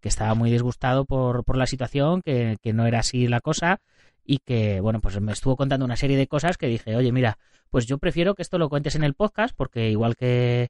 que 0.00 0.08
estaba 0.08 0.34
muy 0.34 0.50
disgustado 0.50 1.04
por, 1.04 1.44
por 1.44 1.56
la 1.56 1.66
situación, 1.66 2.22
que, 2.22 2.58
que 2.62 2.72
no 2.72 2.86
era 2.86 3.00
así 3.00 3.26
la 3.26 3.40
cosa 3.40 3.80
y 4.24 4.38
que, 4.38 4.80
bueno, 4.80 5.00
pues 5.00 5.20
me 5.20 5.32
estuvo 5.32 5.56
contando 5.56 5.84
una 5.84 5.96
serie 5.96 6.16
de 6.16 6.26
cosas 6.26 6.56
que 6.56 6.66
dije, 6.66 6.96
oye, 6.96 7.12
mira, 7.12 7.38
pues 7.70 7.86
yo 7.86 7.98
prefiero 7.98 8.34
que 8.34 8.42
esto 8.42 8.58
lo 8.58 8.68
cuentes 8.68 8.94
en 8.94 9.04
el 9.04 9.14
podcast 9.14 9.54
porque 9.56 9.90
igual 9.90 10.16
que, 10.16 10.68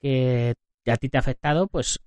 que 0.00 0.54
a 0.86 0.96
ti 0.96 1.08
te 1.08 1.16
ha 1.16 1.20
afectado, 1.20 1.66
pues 1.66 2.00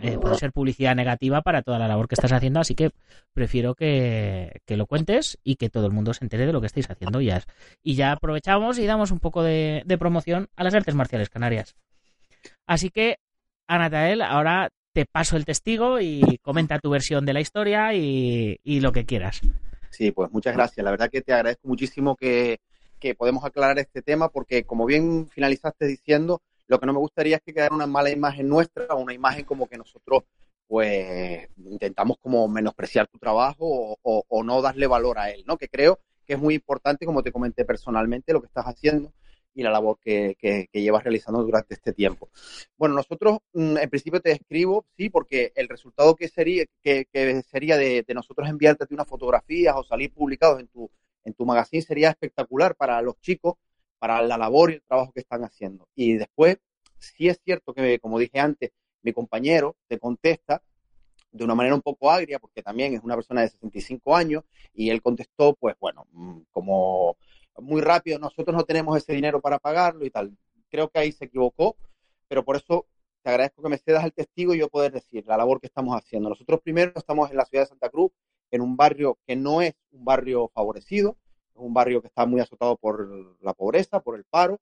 eh, 0.00 0.16
puede 0.18 0.36
ser 0.36 0.52
publicidad 0.52 0.94
negativa 0.94 1.42
para 1.42 1.62
toda 1.62 1.78
la 1.78 1.88
labor 1.88 2.08
que 2.08 2.14
estás 2.14 2.32
haciendo, 2.32 2.60
así 2.60 2.74
que 2.74 2.90
prefiero 3.34 3.74
que, 3.74 4.60
que, 4.64 4.76
lo 4.76 4.86
cuentes 4.86 5.38
y 5.42 5.56
que 5.56 5.70
todo 5.70 5.86
el 5.86 5.92
mundo 5.92 6.14
se 6.14 6.24
entere 6.24 6.46
de 6.46 6.52
lo 6.52 6.60
que 6.60 6.68
estáis 6.68 6.88
haciendo. 6.88 7.20
Y 7.20 7.26
ya, 7.26 7.42
y 7.82 7.94
ya 7.94 8.12
aprovechamos 8.12 8.78
y 8.78 8.86
damos 8.86 9.10
un 9.10 9.18
poco 9.18 9.42
de, 9.42 9.82
de 9.84 9.98
promoción 9.98 10.48
a 10.56 10.64
las 10.64 10.74
artes 10.74 10.94
marciales 10.94 11.28
canarias. 11.28 11.74
Así 12.66 12.90
que, 12.90 13.18
Anatael, 13.66 14.22
ahora 14.22 14.70
te 14.92 15.04
paso 15.06 15.36
el 15.36 15.44
testigo 15.44 16.00
y 16.00 16.38
comenta 16.42 16.78
tu 16.78 16.90
versión 16.90 17.24
de 17.26 17.32
la 17.32 17.40
historia 17.40 17.94
y, 17.94 18.58
y 18.62 18.80
lo 18.80 18.92
que 18.92 19.04
quieras. 19.04 19.40
Sí, 19.92 20.10
pues 20.10 20.32
muchas 20.32 20.54
gracias. 20.54 20.82
La 20.82 20.90
verdad 20.90 21.10
que 21.10 21.20
te 21.20 21.34
agradezco 21.34 21.68
muchísimo 21.68 22.16
que, 22.16 22.60
que 22.98 23.14
podemos 23.14 23.44
aclarar 23.44 23.78
este 23.78 24.00
tema 24.00 24.30
porque, 24.30 24.64
como 24.64 24.86
bien 24.86 25.28
finalizaste 25.28 25.86
diciendo, 25.86 26.40
lo 26.66 26.80
que 26.80 26.86
no 26.86 26.94
me 26.94 26.98
gustaría 26.98 27.36
es 27.36 27.42
que 27.42 27.52
quedara 27.52 27.74
una 27.74 27.86
mala 27.86 28.10
imagen 28.10 28.48
nuestra 28.48 28.94
una 28.94 29.12
imagen 29.12 29.44
como 29.44 29.68
que 29.68 29.76
nosotros 29.76 30.22
pues 30.66 31.48
intentamos 31.66 32.16
como 32.18 32.48
menospreciar 32.48 33.06
tu 33.06 33.18
trabajo 33.18 33.66
o, 33.66 33.96
o, 34.02 34.24
o, 34.26 34.42
no 34.42 34.62
darle 34.62 34.86
valor 34.86 35.18
a 35.18 35.30
él, 35.30 35.44
¿no? 35.46 35.58
Que 35.58 35.68
creo 35.68 35.98
que 36.26 36.34
es 36.34 36.38
muy 36.38 36.54
importante, 36.54 37.04
como 37.04 37.22
te 37.22 37.32
comenté 37.32 37.66
personalmente, 37.66 38.32
lo 38.32 38.40
que 38.40 38.46
estás 38.46 38.64
haciendo 38.64 39.12
y 39.54 39.62
la 39.62 39.70
labor 39.70 39.98
que, 40.00 40.36
que, 40.38 40.68
que 40.72 40.82
llevas 40.82 41.04
realizando 41.04 41.42
durante 41.42 41.74
este 41.74 41.92
tiempo. 41.92 42.30
Bueno, 42.76 42.94
nosotros 42.94 43.38
mm, 43.52 43.78
en 43.78 43.90
principio 43.90 44.20
te 44.20 44.32
escribo, 44.32 44.86
sí, 44.96 45.10
porque 45.10 45.52
el 45.54 45.68
resultado 45.68 46.16
que 46.16 46.28
sería, 46.28 46.64
que, 46.82 47.06
que 47.12 47.42
sería 47.42 47.76
de, 47.76 48.02
de, 48.06 48.14
nosotros 48.14 48.48
enviarte 48.48 48.86
unas 48.90 49.06
fotografías 49.06 49.74
o 49.76 49.84
salir 49.84 50.12
publicados 50.12 50.60
en 50.60 50.68
tu, 50.68 50.90
en 51.24 51.34
tu 51.34 51.44
magazine 51.44 51.82
sería 51.82 52.10
espectacular 52.10 52.74
para 52.74 53.00
los 53.02 53.20
chicos 53.20 53.54
para 54.02 54.20
la 54.20 54.36
labor 54.36 54.72
y 54.72 54.74
el 54.74 54.82
trabajo 54.82 55.12
que 55.12 55.20
están 55.20 55.44
haciendo. 55.44 55.86
Y 55.94 56.14
después, 56.14 56.58
sí 56.98 57.28
es 57.28 57.40
cierto 57.44 57.72
que, 57.72 58.00
como 58.00 58.18
dije 58.18 58.40
antes, 58.40 58.72
mi 59.02 59.12
compañero 59.12 59.76
te 59.86 60.00
contesta 60.00 60.60
de 61.30 61.44
una 61.44 61.54
manera 61.54 61.76
un 61.76 61.82
poco 61.82 62.10
agria, 62.10 62.40
porque 62.40 62.64
también 62.64 62.94
es 62.94 63.00
una 63.04 63.14
persona 63.14 63.42
de 63.42 63.50
65 63.50 64.16
años, 64.16 64.42
y 64.74 64.90
él 64.90 65.00
contestó, 65.02 65.54
pues 65.54 65.76
bueno, 65.78 66.08
mm, 66.10 66.40
como 66.50 67.16
muy 67.58 67.80
rápido, 67.80 68.18
nosotros 68.18 68.56
no 68.56 68.64
tenemos 68.64 68.96
ese 68.96 69.12
dinero 69.12 69.40
para 69.40 69.58
pagarlo 69.58 70.04
y 70.04 70.10
tal. 70.10 70.36
creo 70.70 70.88
que 70.88 70.98
ahí 70.98 71.12
se 71.12 71.26
equivocó, 71.26 71.76
pero 72.28 72.44
por 72.44 72.56
eso 72.56 72.86
te 73.22 73.30
agradezco 73.30 73.62
que 73.62 73.68
me 73.68 73.78
cedas 73.78 74.04
el 74.04 74.12
testigo 74.12 74.54
y 74.54 74.58
yo 74.58 74.68
poder 74.68 74.92
decir 74.92 75.24
la 75.26 75.36
labor 75.36 75.60
que 75.60 75.66
estamos 75.66 75.96
haciendo. 75.96 76.28
Nosotros 76.28 76.60
primero 76.62 76.92
estamos 76.96 77.30
en 77.30 77.36
la 77.36 77.44
ciudad 77.44 77.64
de 77.64 77.68
Santa 77.68 77.90
Cruz, 77.90 78.10
en 78.50 78.60
un 78.62 78.76
barrio 78.76 79.18
que 79.26 79.36
no 79.36 79.62
es 79.62 79.74
un 79.92 80.04
barrio 80.04 80.50
favorecido, 80.54 81.16
es 81.54 81.60
un 81.60 81.74
barrio 81.74 82.00
que 82.00 82.08
está 82.08 82.26
muy 82.26 82.40
azotado 82.40 82.76
por 82.76 83.36
la 83.42 83.54
pobreza, 83.54 84.00
por 84.00 84.16
el 84.16 84.24
paro, 84.24 84.60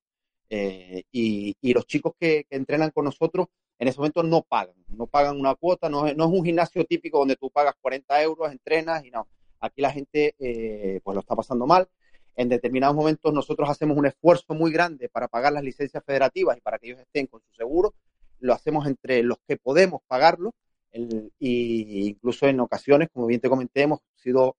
eh, 0.51 1.05
y, 1.13 1.57
y, 1.61 1.73
los 1.73 1.87
chicos 1.87 2.13
que, 2.19 2.45
entrenan 2.51 2.91
con 2.91 3.05
nosotros 3.05 3.47
en 3.79 3.87
ese 3.89 3.99
momento 3.99 4.25
no 4.25 4.43
pagan, 4.43 4.75
no 4.89 5.07
pagan 5.07 5.39
una 5.39 5.55
cuota, 5.55 5.89
no 5.89 6.03
no 6.13 6.25
es 6.25 6.31
un 6.31 6.45
gimnasio 6.45 6.85
típico 6.85 7.19
donde 7.19 7.37
tú 7.37 7.51
pagas 7.51 7.75
40 7.81 8.23
euros, 8.23 8.51
entrenas 8.51 9.05
y 9.05 9.11
no. 9.11 9.29
Aquí 9.61 9.81
la 9.81 9.93
gente 9.93 10.35
eh, 10.39 11.01
pues 11.05 11.15
lo 11.15 11.21
está 11.21 11.37
pasando 11.37 11.67
mal. 11.67 11.89
En 12.37 12.49
determinados 12.49 12.97
momentos 12.97 13.33
nosotros 13.33 13.69
hacemos 13.69 13.97
un 13.97 14.07
esfuerzo 14.07 14.55
muy 14.55 14.73
grande 14.73 15.09
para 15.09 15.29
pagar 15.29 15.53
las 15.53 15.63
licencias 15.63 16.03
federativas 16.05 16.57
y 16.57 16.61
para 16.61 16.79
que 16.79 16.89
ellos 16.89 17.01
estén 17.01 17.27
con 17.27 17.41
su 17.41 17.53
seguro. 17.55 17.95
Lo 18.39 18.55
hacemos 18.55 18.87
entre 18.87 19.23
los 19.23 19.39
que 19.47 19.57
podemos 19.57 20.01
pagarlo 20.07 20.55
el, 20.93 21.33
y 21.39 22.09
incluso 22.09 22.47
en 22.47 22.61
ocasiones, 22.61 23.09
como 23.13 23.27
bien 23.27 23.41
te 23.41 23.49
comenté, 23.49 23.83
hemos 23.83 24.01
sido 24.15 24.57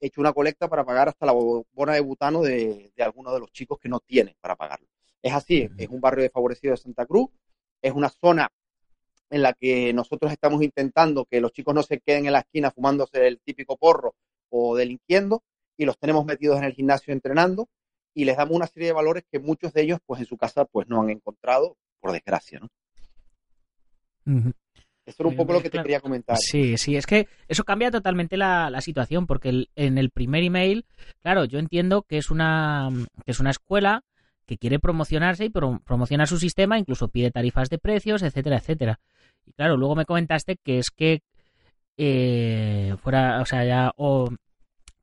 hecho 0.00 0.20
una 0.20 0.32
colecta 0.32 0.68
para 0.68 0.84
pagar 0.84 1.08
hasta 1.08 1.26
la 1.26 1.32
bona 1.32 1.94
de 1.94 2.00
butano 2.00 2.42
de, 2.42 2.92
de 2.94 3.02
algunos 3.02 3.32
de 3.32 3.40
los 3.40 3.50
chicos 3.52 3.78
que 3.78 3.88
no 3.88 4.00
tienen 4.00 4.34
para 4.40 4.56
pagarlo. 4.56 4.86
Es 5.22 5.32
así, 5.32 5.68
es 5.78 5.88
un 5.88 6.00
barrio 6.00 6.22
desfavorecido 6.22 6.72
de 6.72 6.76
Santa 6.76 7.06
Cruz, 7.06 7.30
es 7.80 7.92
una 7.92 8.10
zona 8.10 8.50
en 9.30 9.42
la 9.42 9.52
que 9.52 9.92
nosotros 9.92 10.32
estamos 10.32 10.62
intentando 10.62 11.24
que 11.24 11.40
los 11.40 11.52
chicos 11.52 11.74
no 11.74 11.82
se 11.82 12.00
queden 12.00 12.26
en 12.26 12.32
la 12.32 12.40
esquina 12.40 12.70
fumándose 12.70 13.26
el 13.26 13.40
típico 13.40 13.76
porro 13.76 14.14
o 14.50 14.76
delinquiendo 14.76 15.42
y 15.80 15.86
los 15.86 15.98
tenemos 15.98 16.26
metidos 16.26 16.58
en 16.58 16.64
el 16.64 16.74
gimnasio 16.74 17.14
entrenando 17.14 17.70
y 18.12 18.26
les 18.26 18.36
damos 18.36 18.54
una 18.54 18.66
serie 18.66 18.88
de 18.88 18.92
valores 18.92 19.24
que 19.32 19.38
muchos 19.38 19.72
de 19.72 19.80
ellos 19.80 19.98
pues 20.04 20.20
en 20.20 20.26
su 20.26 20.36
casa 20.36 20.66
pues 20.66 20.86
no 20.88 21.00
han 21.00 21.08
encontrado 21.08 21.78
por 22.00 22.12
desgracia, 22.12 22.60
¿no? 22.60 22.68
Uh 24.26 24.38
-huh. 24.38 24.54
Eso 25.06 25.22
era 25.22 25.30
un 25.30 25.36
poco 25.36 25.54
lo 25.54 25.62
que 25.62 25.70
te 25.70 25.78
quería 25.78 26.00
comentar. 26.00 26.36
Sí, 26.36 26.76
sí, 26.76 26.96
es 26.96 27.06
que 27.06 27.28
eso 27.48 27.64
cambia 27.64 27.90
totalmente 27.90 28.36
la, 28.36 28.68
la 28.68 28.82
situación, 28.82 29.26
porque 29.26 29.48
el, 29.48 29.70
en 29.74 29.96
el 29.96 30.10
primer 30.10 30.44
email, 30.44 30.84
claro, 31.22 31.46
yo 31.46 31.58
entiendo 31.58 32.02
que 32.02 32.18
es 32.18 32.30
una, 32.30 32.90
que 33.24 33.30
es 33.30 33.40
una 33.40 33.50
escuela 33.50 34.04
que 34.44 34.58
quiere 34.58 34.78
promocionarse 34.80 35.46
y 35.46 35.48
pro, 35.48 35.80
promocionar 35.82 36.28
su 36.28 36.38
sistema, 36.38 36.78
incluso 36.78 37.08
pide 37.08 37.30
tarifas 37.30 37.70
de 37.70 37.78
precios, 37.78 38.22
etcétera, 38.22 38.58
etcétera. 38.58 39.00
Y 39.46 39.52
claro, 39.52 39.78
luego 39.78 39.96
me 39.96 40.04
comentaste 40.04 40.58
que 40.62 40.78
es 40.78 40.90
que 40.90 41.22
eh, 41.96 42.94
fuera, 42.98 43.40
o 43.40 43.46
sea, 43.46 43.64
ya, 43.64 43.92
o 43.96 44.30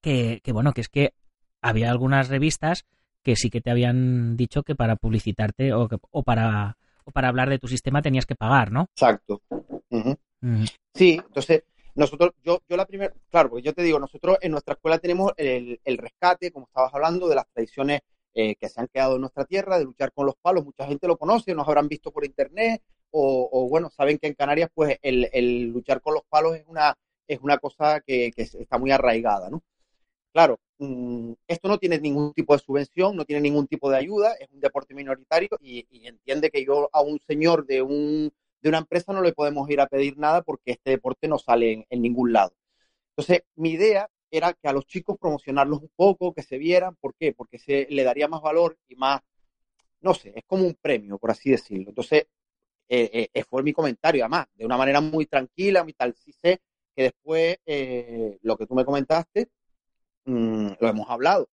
que, 0.08 0.40
que 0.42 0.54
bueno, 0.54 0.72
que 0.72 0.80
es 0.80 0.88
que 0.88 1.14
había 1.62 1.92
algunas 1.92 2.30
revistas 2.30 2.86
que 3.24 3.36
sí 3.36 3.50
que 3.50 3.60
te 3.60 3.72
habían 3.72 4.38
dicho 4.38 4.64
que 4.64 4.74
para 4.74 4.96
publicitarte 4.96 5.74
o, 5.74 5.90
que, 5.90 5.98
o 6.12 6.24
para 6.24 6.78
o 7.04 7.12
para 7.12 7.28
hablar 7.28 7.50
de 7.50 7.60
tu 7.60 7.68
sistema 7.68 8.02
tenías 8.02 8.26
que 8.26 8.36
pagar, 8.36 8.72
¿no? 8.72 8.88
Exacto. 8.96 9.42
Uh 9.50 9.58
-huh. 9.90 10.18
Uh 10.44 10.48
-huh. 10.48 10.72
Sí, 10.94 11.20
entonces 11.26 11.64
nosotros, 11.96 12.32
yo, 12.42 12.62
yo 12.70 12.78
la 12.78 12.86
primera, 12.86 13.14
claro, 13.30 13.50
porque 13.50 13.64
yo 13.64 13.74
te 13.74 13.84
digo, 13.84 14.00
nosotros 14.00 14.38
en 14.40 14.52
nuestra 14.52 14.76
escuela 14.76 14.98
tenemos 14.98 15.34
el, 15.36 15.82
el 15.84 15.98
rescate, 15.98 16.52
como 16.52 16.68
estabas 16.68 16.94
hablando, 16.94 17.28
de 17.28 17.36
las 17.36 17.48
tradiciones 17.50 18.00
eh, 18.34 18.56
que 18.56 18.70
se 18.70 18.80
han 18.80 18.88
quedado 18.88 19.16
en 19.16 19.22
nuestra 19.22 19.44
tierra, 19.44 19.78
de 19.78 19.84
luchar 19.84 20.14
con 20.14 20.26
los 20.26 20.36
palos. 20.42 20.64
Mucha 20.64 20.88
gente 20.88 21.08
lo 21.08 21.18
conoce, 21.18 21.54
nos 21.54 21.68
habrán 21.68 21.90
visto 21.90 22.12
por 22.12 22.24
internet, 22.24 22.82
o, 23.12 23.50
o 23.52 23.68
bueno, 23.68 23.90
saben 23.90 24.20
que 24.20 24.28
en 24.28 24.36
Canarias, 24.36 24.70
pues 24.74 24.98
el, 25.02 25.30
el, 25.34 25.64
luchar 25.64 26.00
con 26.00 26.14
los 26.14 26.24
palos 26.30 26.56
es 26.56 26.64
una, 26.66 26.96
es 27.28 27.40
una 27.42 27.58
cosa 27.58 28.00
que, 28.00 28.32
que 28.34 28.44
está 28.44 28.78
muy 28.78 28.92
arraigada, 28.92 29.50
¿no? 29.50 29.64
Claro, 30.38 30.60
mmm, 30.78 31.34
esto 31.48 31.68
no 31.68 31.80
tiene 31.80 32.00
ningún 32.00 32.32
tipo 32.32 32.54
de 32.54 32.60
subvención, 32.60 33.16
no 33.16 33.26
tiene 33.26 33.42
ningún 33.42 33.66
tipo 33.66 33.90
de 33.90 33.98
ayuda, 33.98 34.36
es 34.40 34.48
un 34.52 34.60
deporte 34.60 34.94
minoritario 34.94 35.50
y, 35.60 35.88
entiende 36.08 36.52
que 36.52 36.64
yo 36.64 36.92
a 36.94 37.02
un 37.02 37.20
señor 37.28 37.66
de, 37.66 37.82
un, 37.82 38.32
de 38.62 38.70
una 38.70 38.78
empresa 38.78 39.14
no 39.14 39.24
le 39.24 39.34
podemos 39.34 39.68
ir 39.72 39.82
a 39.82 39.88
pedir 39.88 40.16
nada 40.20 40.44
porque 40.44 40.74
este 40.74 40.92
deporte 40.92 41.28
no 41.28 41.40
sale 41.40 41.88
en, 41.90 42.02
ningún 42.04 42.34
lado. 42.34 42.54
Entonces, 43.16 43.46
mi 43.56 43.72
idea 43.72 44.10
era 44.30 44.54
que 44.54 44.68
a 44.68 44.74
los 44.74 44.86
chicos 44.86 45.18
promocionarlos 45.20 45.82
un 45.82 45.90
poco, 45.96 46.34
que 46.36 46.44
se 46.44 46.60
vieran. 46.60 46.96
¿Por 47.02 47.16
qué? 47.16 47.34
Porque 47.34 47.58
se 47.58 47.88
le 47.90 48.04
daría 48.04 48.28
más 48.28 48.44
valor 48.44 48.78
y 48.88 48.96
más, 48.96 49.22
no 50.02 50.14
sé, 50.14 50.34
es 50.36 50.44
como 50.46 50.66
un 50.66 50.76
premio, 50.76 51.18
por 51.18 51.32
así 51.32 51.50
decirlo. 51.50 51.90
Entonces, 51.90 52.28
eh, 52.90 53.30
eh, 53.34 53.44
fue 53.44 53.64
mi 53.64 53.74
comentario, 53.74 54.24
además, 54.24 54.48
de 54.56 54.66
una 54.66 54.78
manera 54.78 55.02
muy 55.02 55.26
tranquila, 55.26 55.84
muy 55.84 55.94
tal. 55.94 56.14
Sí 56.16 56.32
sé 56.32 56.62
que 56.96 57.04
después 57.04 57.58
eh, 57.66 58.38
lo 58.44 58.56
que 58.58 58.68
tú 58.68 58.76
me 58.76 58.86
comentaste, 58.86 59.50
mmm, 60.28 60.74
lo 60.80 60.88
hemos 60.88 61.10
hablado. 61.10 61.50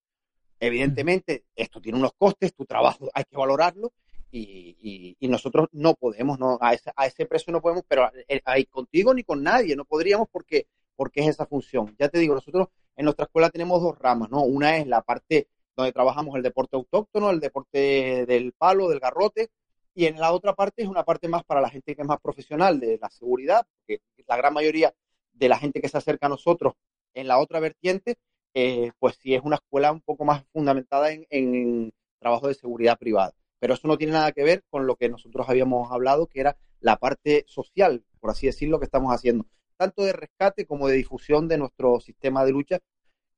Evidentemente, 0.60 1.44
esto 1.56 1.80
tiene 1.80 1.98
unos 1.98 2.12
costes, 2.16 2.54
tu 2.54 2.64
trabajo 2.66 3.10
hay 3.14 3.24
que 3.24 3.36
valorarlo 3.36 3.92
y, 4.30 5.16
nosotros 5.22 5.68
no 5.72 5.94
podemos, 5.94 6.38
no, 6.38 6.58
a, 6.60 6.74
ese, 6.74 6.92
a 6.94 7.06
ese 7.06 7.26
precio 7.26 7.52
no 7.52 7.60
podemos, 7.60 7.84
pero 7.88 8.10
ahí 8.44 8.66
contigo 8.66 9.14
ni 9.14 9.24
con 9.24 9.42
nadie, 9.42 9.74
no 9.74 9.84
podríamos 9.84 10.28
porque 10.30 10.66
porque 10.96 11.20
es 11.20 11.28
esa 11.28 11.46
función. 11.46 11.94
Ya 11.98 12.08
te 12.08 12.18
digo, 12.18 12.34
nosotros 12.34 12.68
en 12.96 13.04
nuestra 13.04 13.24
escuela 13.24 13.50
tenemos 13.50 13.82
dos 13.82 13.98
ramas, 13.98 14.30
¿no? 14.30 14.42
Una 14.42 14.76
es 14.76 14.86
la 14.86 15.02
parte 15.02 15.48
donde 15.76 15.92
trabajamos 15.92 16.36
el 16.36 16.42
deporte 16.42 16.76
autóctono, 16.76 17.30
el 17.30 17.40
deporte 17.40 18.26
del 18.26 18.52
palo, 18.52 18.88
del 18.88 19.00
garrote, 19.00 19.50
y 19.94 20.06
en 20.06 20.18
la 20.18 20.32
otra 20.32 20.54
parte 20.54 20.82
es 20.82 20.88
una 20.88 21.04
parte 21.04 21.28
más 21.28 21.44
para 21.44 21.60
la 21.60 21.68
gente 21.68 21.94
que 21.94 22.02
es 22.02 22.08
más 22.08 22.20
profesional 22.20 22.80
de 22.80 22.98
la 23.00 23.10
seguridad, 23.10 23.66
porque 23.78 24.02
la 24.26 24.36
gran 24.36 24.54
mayoría 24.54 24.94
de 25.32 25.48
la 25.48 25.58
gente 25.58 25.80
que 25.80 25.88
se 25.88 25.98
acerca 25.98 26.26
a 26.26 26.30
nosotros 26.30 26.74
en 27.12 27.28
la 27.28 27.38
otra 27.38 27.60
vertiente, 27.60 28.16
eh, 28.54 28.92
pues 28.98 29.16
sí 29.20 29.34
es 29.34 29.42
una 29.42 29.56
escuela 29.56 29.92
un 29.92 30.00
poco 30.00 30.24
más 30.24 30.44
fundamentada 30.52 31.12
en, 31.12 31.26
en 31.30 31.92
trabajo 32.18 32.48
de 32.48 32.54
seguridad 32.54 32.98
privada. 32.98 33.34
Pero 33.58 33.74
eso 33.74 33.88
no 33.88 33.98
tiene 33.98 34.12
nada 34.12 34.32
que 34.32 34.44
ver 34.44 34.62
con 34.70 34.86
lo 34.86 34.96
que 34.96 35.08
nosotros 35.08 35.48
habíamos 35.48 35.90
hablado, 35.90 36.26
que 36.26 36.40
era 36.40 36.56
la 36.80 36.96
parte 36.96 37.44
social, 37.48 38.04
por 38.20 38.30
así 38.30 38.46
decirlo, 38.46 38.78
que 38.78 38.84
estamos 38.84 39.12
haciendo 39.14 39.46
tanto 39.76 40.04
de 40.04 40.12
rescate 40.12 40.66
como 40.66 40.88
de 40.88 40.96
difusión 40.96 41.48
de 41.48 41.58
nuestro 41.58 42.00
sistema 42.00 42.44
de 42.44 42.52
lucha, 42.52 42.78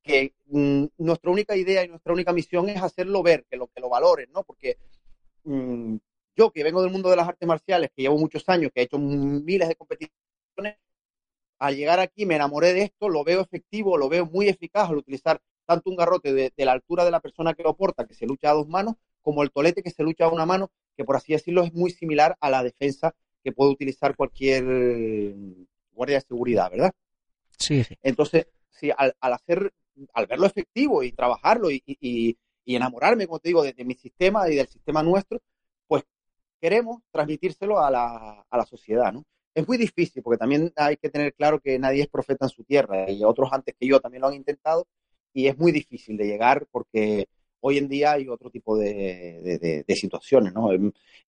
que 0.03 0.35
mmm, 0.47 0.85
nuestra 0.99 1.31
única 1.31 1.57
idea 1.57 1.85
y 1.85 1.89
nuestra 1.89 2.13
única 2.13 2.33
misión 2.33 2.69
es 2.69 2.83
hacerlo 2.83 3.23
ver, 3.23 3.45
que 3.51 3.57
lo, 3.57 3.69
que 3.69 3.81
lo 3.81 3.89
valoren, 3.89 4.31
¿no? 4.33 4.45
Porque 4.45 4.79
mmm, 5.45 5.97
yo 6.37 6.51
que 6.51 6.63
vengo 6.63 6.83
del 6.83 6.93
mundo 6.93 7.11
de 7.11 7.17
las 7.17 7.29
artes 7.29 7.49
marciales, 7.49 7.91
que 7.95 8.03
llevo 8.03 8.19
muchos 8.19 8.49
años, 8.49 8.71
que 8.75 8.83
he 8.83 8.85
hecho 8.85 8.99
miles 8.99 9.69
de 9.69 9.77
competiciones, 9.77 10.77
al 11.59 11.77
llegar 11.77 12.01
aquí 12.01 12.27
me 12.27 12.37
enamoré 12.37 12.73
de 12.73 12.83
esto, 12.83 13.09
lo 13.09 13.25
veo 13.25 13.41
efectivo, 13.41 13.97
lo 13.97 14.09
veo 14.09 14.27
muy 14.27 14.49
eficaz 14.49 14.89
al 14.89 14.97
utilizar 14.97 15.41
tanto 15.65 15.91
un 15.91 15.97
garrote 15.97 16.33
de, 16.33 16.53
de 16.57 16.65
la 16.65 16.73
altura 16.73 17.05
de 17.05 17.11
la 17.11 17.21
persona 17.21 17.55
que 17.55 17.63
lo 17.63 17.77
porta, 17.77 18.07
que 18.07 18.15
se 18.15 18.27
lucha 18.27 18.51
a 18.51 18.55
dos 18.55 18.69
manos, 18.69 18.95
como 19.23 19.43
el 19.43 19.51
tolete 19.51 19.83
que 19.83 19.91
se 19.91 20.03
lucha 20.03 20.27
a 20.27 20.29
una 20.29 20.47
mano, 20.47 20.71
que 20.97 21.05
por 21.05 21.17
así 21.17 21.33
decirlo 21.33 21.63
es 21.63 21.73
muy 21.73 21.91
similar 21.91 22.37
a 22.41 22.51
la 22.51 22.63
defensa 22.63 23.15
que 23.43 23.53
puede 23.53 23.73
utilizar 23.73 24.17
cualquier 24.17 24.65
guardia 25.93 26.17
de 26.17 26.21
seguridad, 26.21 26.71
¿verdad? 26.71 26.93
Sí. 27.59 27.85
sí. 27.85 27.97
Entonces, 28.03 28.47
sí, 28.71 28.91
al, 28.97 29.17
al, 29.21 29.33
hacer, 29.33 29.73
al 30.13 30.27
verlo 30.27 30.47
efectivo 30.47 31.03
y 31.03 31.13
trabajarlo 31.13 31.71
y, 31.71 31.83
y, 31.87 32.37
y 32.65 32.77
enamorarme, 32.77 33.27
como 33.27 33.39
te 33.39 33.49
digo, 33.49 33.63
de, 33.63 33.73
de, 33.73 33.85
mi 33.85 33.95
sistema 33.95 34.49
y 34.49 34.57
del 34.57 34.69
sistema 34.69 35.03
nuestro, 35.03 35.41
pues 35.87 36.05
queremos 36.61 37.03
transmitírselo 37.11 37.81
a 37.81 37.91
la, 37.91 38.47
a 38.49 38.57
la 38.57 38.67
sociedad, 38.67 39.13
¿no? 39.13 39.25
Es 39.57 39.67
muy 39.67 39.79
difícil 39.79 40.23
porque 40.23 40.37
también 40.37 40.71
hay 40.77 40.99
que 40.99 41.09
tener 41.09 41.33
claro 41.33 41.61
que 41.61 41.79
nadie 41.79 42.03
es 42.03 42.09
profeta 42.09 42.45
en 42.45 42.51
su 42.51 42.63
tierra 42.63 43.11
y 43.11 43.25
otros 43.25 43.49
antes 43.53 43.75
que 43.81 43.87
yo 43.87 44.01
también 44.01 44.21
lo 44.21 44.29
han 44.29 44.35
intentado 44.35 44.87
y 45.33 45.47
es 45.47 45.57
muy 45.57 45.73
difícil 45.73 46.19
de 46.19 46.27
llegar 46.27 46.67
porque 46.71 47.27
hoy 47.61 47.79
en 47.79 47.89
día 47.89 48.13
hay 48.13 48.29
otro 48.29 48.51
tipo 48.51 48.77
de, 48.77 49.83
de, 49.87 49.95
situaciones, 49.95 50.53
¿no? 50.53 50.69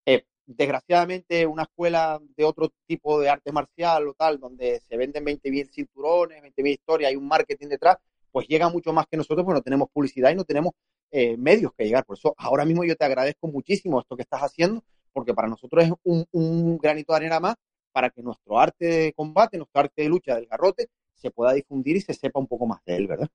Eh, 0.05 0.25
desgraciadamente 0.45 1.47
una 1.47 1.63
escuela 1.63 2.21
de 2.37 2.45
otro 2.45 2.71
tipo 2.85 3.19
de 3.19 3.29
arte 3.29 3.51
marcial 3.51 4.07
o 4.07 4.13
tal, 4.13 4.39
donde 4.39 4.79
se 4.79 4.95
venden 4.95 5.25
20.000 5.25 5.71
cinturones, 5.71 6.43
20.000 6.43 6.67
historias, 6.67 7.09
hay 7.09 7.15
un 7.15 7.27
marketing 7.27 7.69
detrás, 7.69 7.97
pues 8.31 8.47
llega 8.47 8.69
mucho 8.69 8.93
más 8.93 9.07
que 9.07 9.17
nosotros, 9.17 9.43
porque 9.43 9.57
no 9.57 9.63
tenemos 9.63 9.89
publicidad 9.91 10.29
y 10.29 10.35
no 10.35 10.43
tenemos 10.43 10.73
eh, 11.09 11.35
medios 11.35 11.71
que 11.75 11.85
llegar. 11.85 12.05
Por 12.05 12.15
eso 12.15 12.35
ahora 12.37 12.63
mismo 12.63 12.83
yo 12.83 12.95
te 12.95 13.05
agradezco 13.05 13.47
muchísimo 13.47 13.99
esto 13.99 14.15
que 14.15 14.21
estás 14.21 14.41
haciendo, 14.41 14.83
porque 15.13 15.33
para 15.33 15.47
nosotros 15.47 15.83
es 15.83 15.91
un 16.03 16.77
granito 16.77 17.13
de 17.13 17.17
arena 17.17 17.39
más 17.39 17.55
para 17.91 18.09
que 18.09 18.21
nuestro 18.21 18.59
arte 18.59 18.85
de 18.85 19.13
combate, 19.13 19.57
nuestro 19.57 19.81
arte 19.81 20.03
de 20.03 20.09
lucha 20.09 20.35
del 20.35 20.47
garrote, 20.47 20.89
se 21.15 21.31
pueda 21.31 21.53
difundir 21.53 21.97
y 21.97 22.01
se 22.01 22.13
sepa 22.13 22.39
un 22.39 22.47
poco 22.47 22.65
más 22.65 22.83
de 22.85 22.95
él, 22.95 23.07
¿verdad? 23.07 23.29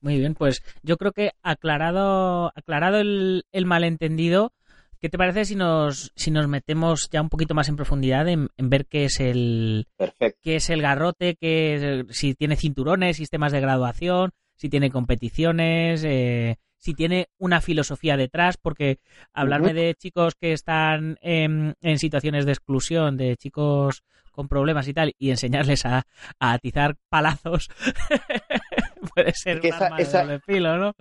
Muy 0.00 0.18
bien, 0.18 0.34
pues 0.34 0.62
yo 0.82 0.96
creo 0.96 1.12
que 1.12 1.32
aclarado, 1.42 2.52
aclarado 2.56 2.98
el, 2.98 3.44
el 3.52 3.66
malentendido, 3.66 4.52
¿Qué 5.00 5.08
te 5.08 5.16
parece 5.16 5.46
si 5.46 5.56
nos, 5.56 6.12
si 6.14 6.30
nos 6.30 6.46
metemos 6.46 7.08
ya 7.10 7.22
un 7.22 7.30
poquito 7.30 7.54
más 7.54 7.70
en 7.70 7.76
profundidad 7.76 8.28
en, 8.28 8.50
en 8.58 8.68
ver 8.68 8.84
qué 8.84 9.06
es 9.06 9.18
el 9.18 9.88
Perfecto. 9.96 10.38
qué 10.42 10.56
es 10.56 10.68
el 10.68 10.82
garrote, 10.82 11.36
qué 11.36 12.02
es, 12.04 12.16
si 12.16 12.34
tiene 12.34 12.56
cinturones, 12.56 13.16
sistemas 13.16 13.50
de 13.50 13.62
graduación, 13.62 14.32
si 14.56 14.68
tiene 14.68 14.90
competiciones, 14.90 16.04
eh, 16.04 16.58
si 16.80 16.94
tiene 16.94 17.28
una 17.38 17.60
filosofía 17.60 18.16
detrás, 18.16 18.56
porque 18.56 18.98
hablarme 19.32 19.68
uh 19.68 19.70
-huh. 19.70 19.74
de 19.74 19.94
chicos 19.94 20.34
que 20.34 20.52
están 20.52 21.18
en, 21.20 21.76
en, 21.80 21.98
situaciones 21.98 22.46
de 22.46 22.52
exclusión, 22.52 23.16
de 23.16 23.36
chicos 23.36 24.02
con 24.32 24.48
problemas 24.48 24.88
y 24.88 24.94
tal, 24.94 25.14
y 25.18 25.30
enseñarles 25.30 25.84
a, 25.86 26.06
a 26.38 26.52
atizar 26.52 26.96
palazos, 27.08 27.68
puede 29.14 29.34
ser 29.34 29.60
un 29.60 29.72
arma 29.72 29.96
de 29.96 30.02
esa- 30.02 30.22
doble 30.22 30.40
filo, 30.40 30.76
¿no? 30.78 30.94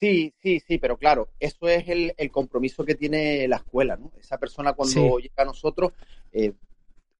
Sí, 0.00 0.32
sí, 0.42 0.60
sí, 0.66 0.78
pero 0.78 0.96
claro, 0.96 1.28
eso 1.38 1.68
es 1.68 1.88
el, 1.88 2.14
el 2.16 2.30
compromiso 2.30 2.84
que 2.84 2.94
tiene 2.94 3.46
la 3.48 3.56
escuela, 3.56 3.96
¿no? 3.96 4.12
Esa 4.18 4.38
persona 4.38 4.72
cuando 4.72 5.16
Sí. 5.16 5.22
llega 5.22 5.42
a 5.42 5.44
nosotros, 5.44 5.92
eh, 6.32 6.52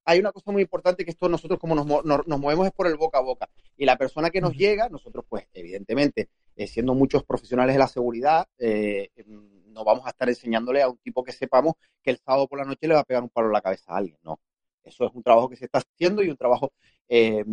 hay 0.04 0.18
una 0.18 0.32
cosa 0.32 0.50
muy 0.50 0.62
importante 0.62 1.04
que 1.04 1.10
esto 1.10 1.28
nosotros 1.28 1.60
como 1.60 1.74
nos, 1.74 1.86
nos, 2.04 2.26
nos 2.26 2.40
movemos 2.40 2.66
es 2.66 2.72
por 2.72 2.86
el 2.86 2.96
boca 2.96 3.18
a 3.18 3.22
boca. 3.22 3.48
Y 3.76 3.84
la 3.84 3.96
persona 3.96 4.30
que 4.30 4.40
nos 4.40 4.54
llega, 4.56 4.88
nosotros 4.88 5.24
pues 5.28 5.44
evidentemente, 5.52 6.30
eh, 6.62 6.66
siendo 6.66 6.94
muchos 6.94 7.24
profesionales 7.24 7.74
de 7.74 7.78
la 7.78 7.88
seguridad, 7.88 8.46
eh, 8.58 9.10
no 9.26 9.84
vamos 9.84 10.06
a 10.06 10.10
estar 10.10 10.28
enseñándole 10.28 10.82
a 10.82 10.88
un 10.88 10.98
tipo 10.98 11.22
que 11.24 11.32
sepamos 11.32 11.74
que 12.02 12.10
el 12.10 12.18
sábado 12.18 12.48
por 12.48 12.58
la 12.58 12.64
noche 12.64 12.88
le 12.88 12.94
va 12.94 13.00
a 13.00 13.04
pegar 13.04 13.22
un 13.22 13.30
palo 13.30 13.46
en 13.48 13.52
la 13.54 13.62
cabeza 13.62 13.92
a 13.92 13.96
alguien, 13.98 14.18
no. 14.22 14.40
Eso 14.82 15.06
es 15.06 15.12
un 15.14 15.22
trabajo 15.22 15.48
que 15.48 15.56
se 15.56 15.66
está 15.66 15.78
haciendo 15.78 16.22
y 16.22 16.30
un 16.30 16.36
trabajo 16.36 16.72
eh, 17.08 17.44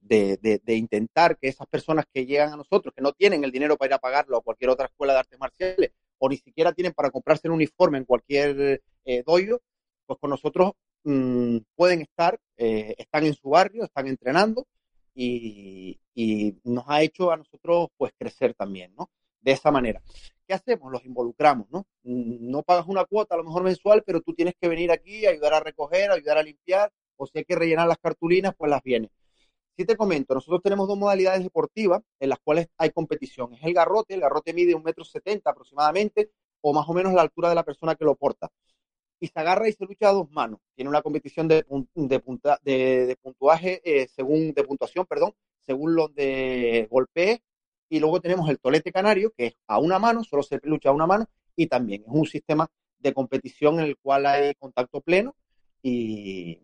de, 0.00 0.60
de- 0.64 0.74
intentar 0.76 1.36
que 1.38 1.48
esas 1.48 1.66
personas 1.66 2.04
que 2.12 2.24
llegan 2.26 2.52
a 2.52 2.56
nosotros, 2.56 2.94
que 2.94 3.02
no 3.02 3.12
tienen 3.12 3.44
el 3.44 3.50
dinero 3.52 3.76
para 3.76 3.88
ir 3.90 3.94
a 3.94 3.98
pagarlo 3.98 4.36
a 4.36 4.42
cualquier 4.42 4.70
otra 4.70 4.86
escuela 4.86 5.12
de 5.14 5.18
artes 5.20 5.38
marciales, 5.38 5.90
o 6.18 6.28
ni 6.28 6.36
siquiera 6.36 6.72
tienen 6.72 6.92
para 6.92 7.10
comprarse 7.10 7.48
un 7.48 7.54
uniforme 7.54 7.98
en 7.98 8.04
cualquier 8.04 8.82
dojo, 9.26 9.60
pues 10.06 10.18
con 10.20 10.30
nosotros 10.30 10.72
mm, 11.04 11.58
pueden 11.74 12.00
estar, 12.02 12.38
están 12.56 13.26
en 13.26 13.34
su 13.34 13.50
barrio, 13.50 13.84
están 13.84 14.06
entrenando 14.08 14.66
y, 15.18 16.60
nos 16.64 16.84
ha 16.88 17.02
hecho 17.02 17.30
a 17.30 17.36
nosotros 17.36 17.88
pues 17.96 18.12
crecer 18.18 18.54
también, 18.54 18.94
¿no? 18.96 19.10
De 19.40 19.52
esa 19.52 19.70
manera. 19.70 20.02
¿Qué 20.46 20.54
hacemos? 20.54 20.90
Los 20.92 21.04
involucramos, 21.04 21.68
¿no? 21.70 21.86
No 22.02 22.62
pagas 22.62 22.86
una 22.86 23.04
cuota 23.04 23.34
a 23.34 23.38
lo 23.38 23.44
mejor 23.44 23.62
mensual, 23.62 24.02
pero 24.04 24.20
tú 24.20 24.34
tienes 24.34 24.54
que 24.60 24.68
venir 24.68 24.90
aquí, 24.90 25.26
ayudar 25.26 25.54
a 25.54 25.60
recoger, 25.60 26.10
ayudar 26.10 26.38
a 26.38 26.42
limpiar, 26.42 26.92
o 27.16 27.26
si 27.26 27.38
hay 27.38 27.44
que 27.44 27.56
rellenar 27.56 27.88
las 27.88 27.98
cartulinas, 27.98 28.54
pues 28.56 28.70
las 28.70 28.82
vienes. 28.82 29.10
Si 29.76 29.84
te 29.84 29.96
comento, 29.96 30.34
nosotros 30.34 30.60
tenemos 30.62 30.88
dos 30.88 30.98
modalidades 30.98 31.42
deportivas 31.42 32.02
en 32.18 32.30
las 32.30 32.38
cuales 32.40 32.68
hay 32.78 32.90
competición. 32.90 33.54
Es 33.54 33.60
el 33.62 33.74
garrote, 33.74 34.14
el 34.14 34.20
garrote 34.20 34.52
mide 34.52 34.74
un 34.74 34.82
metro 34.82 35.04
setenta 35.04 35.50
aproximadamente, 35.50 36.30
o 36.60 36.72
más 36.72 36.88
o 36.88 36.94
menos 36.94 37.12
la 37.12 37.22
altura 37.22 37.48
de 37.48 37.54
la 37.54 37.64
persona 37.64 37.94
que 37.94 38.04
lo 38.04 38.16
porta. 38.16 38.50
Y 39.20 39.26
se 39.28 39.40
agarra 39.40 39.68
y 39.68 39.72
se 39.72 39.84
lucha 39.84 40.08
a 40.10 40.12
dos 40.12 40.30
manos. 40.30 40.60
Tiene 40.74 40.88
una 40.90 41.02
competición 41.02 41.48
de, 41.48 41.64
de, 41.94 42.20
punta- 42.20 42.60
de- 42.62 43.06
de 43.06 43.16
puntuaje, 43.16 43.80
eh, 43.84 44.08
según, 44.08 44.52
de 44.52 44.64
puntuación, 44.64 45.06
perdón, 45.06 45.32
según 45.66 45.96
donde 45.96 46.86
golpee. 46.90 47.42
Y 47.88 48.00
luego 48.00 48.20
tenemos 48.20 48.48
el 48.50 48.58
tolete 48.60 48.92
canario, 48.92 49.32
que 49.36 49.46
es 49.46 49.56
a 49.66 49.78
una 49.78 49.98
mano, 49.98 50.22
solo 50.24 50.42
se 50.42 50.60
lucha 50.62 50.90
a 50.90 50.92
una 50.92 51.06
mano, 51.06 51.26
y 51.56 51.66
también 51.66 52.02
es 52.02 52.08
un 52.10 52.26
sistema 52.26 52.68
de 52.98 53.12
competición 53.14 53.80
en 53.80 53.86
el 53.86 53.96
cual 53.96 54.26
hay 54.26 54.54
contacto 54.54 55.00
pleno 55.00 55.34
y, 55.82 56.60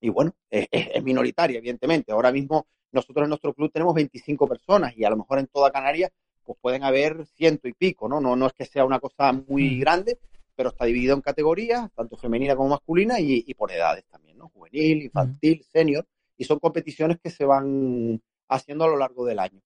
y 0.00 0.08
bueno, 0.10 0.34
es, 0.50 0.68
es- 0.70 1.02
minoritaria, 1.02 1.58
evidentemente. 1.58 2.12
Ahora 2.12 2.32
mismo 2.32 2.66
nosotros 2.92 3.24
en 3.24 3.30
nuestro 3.30 3.52
club 3.54 3.70
tenemos 3.72 3.94
25 3.94 4.46
personas 4.48 4.96
y 4.96 5.04
a 5.04 5.10
lo 5.10 5.16
mejor 5.16 5.38
en 5.38 5.46
toda 5.48 5.70
Canarias 5.70 6.10
pues 6.44 6.58
pueden 6.60 6.84
haber 6.84 7.26
ciento 7.26 7.66
y 7.66 7.72
pico, 7.72 8.08
¿no? 8.08 8.20
No, 8.20 8.36
no 8.36 8.46
es 8.46 8.52
que 8.52 8.64
sea 8.64 8.84
una 8.84 9.00
cosa 9.00 9.32
muy 9.32 9.80
grande, 9.80 10.18
pero 10.56 10.70
está 10.70 10.86
dividido 10.86 11.14
en 11.14 11.20
categorías, 11.20 11.90
tanto 11.94 12.16
femenina 12.16 12.56
como 12.56 12.70
masculina 12.70 13.20
y, 13.20 13.44
y 13.46 13.54
por 13.54 13.70
edades 13.70 14.04
también, 14.10 14.38
¿no? 14.38 14.48
Juvenil, 14.48 15.02
infantil, 15.02 15.62
senior, 15.70 16.06
y 16.36 16.44
son 16.44 16.58
competiciones 16.58 17.18
que 17.22 17.30
se 17.30 17.44
van 17.44 18.20
haciendo 18.48 18.84
a 18.84 18.88
lo 18.88 18.96
largo 18.96 19.24
del 19.26 19.38
año. 19.38 19.60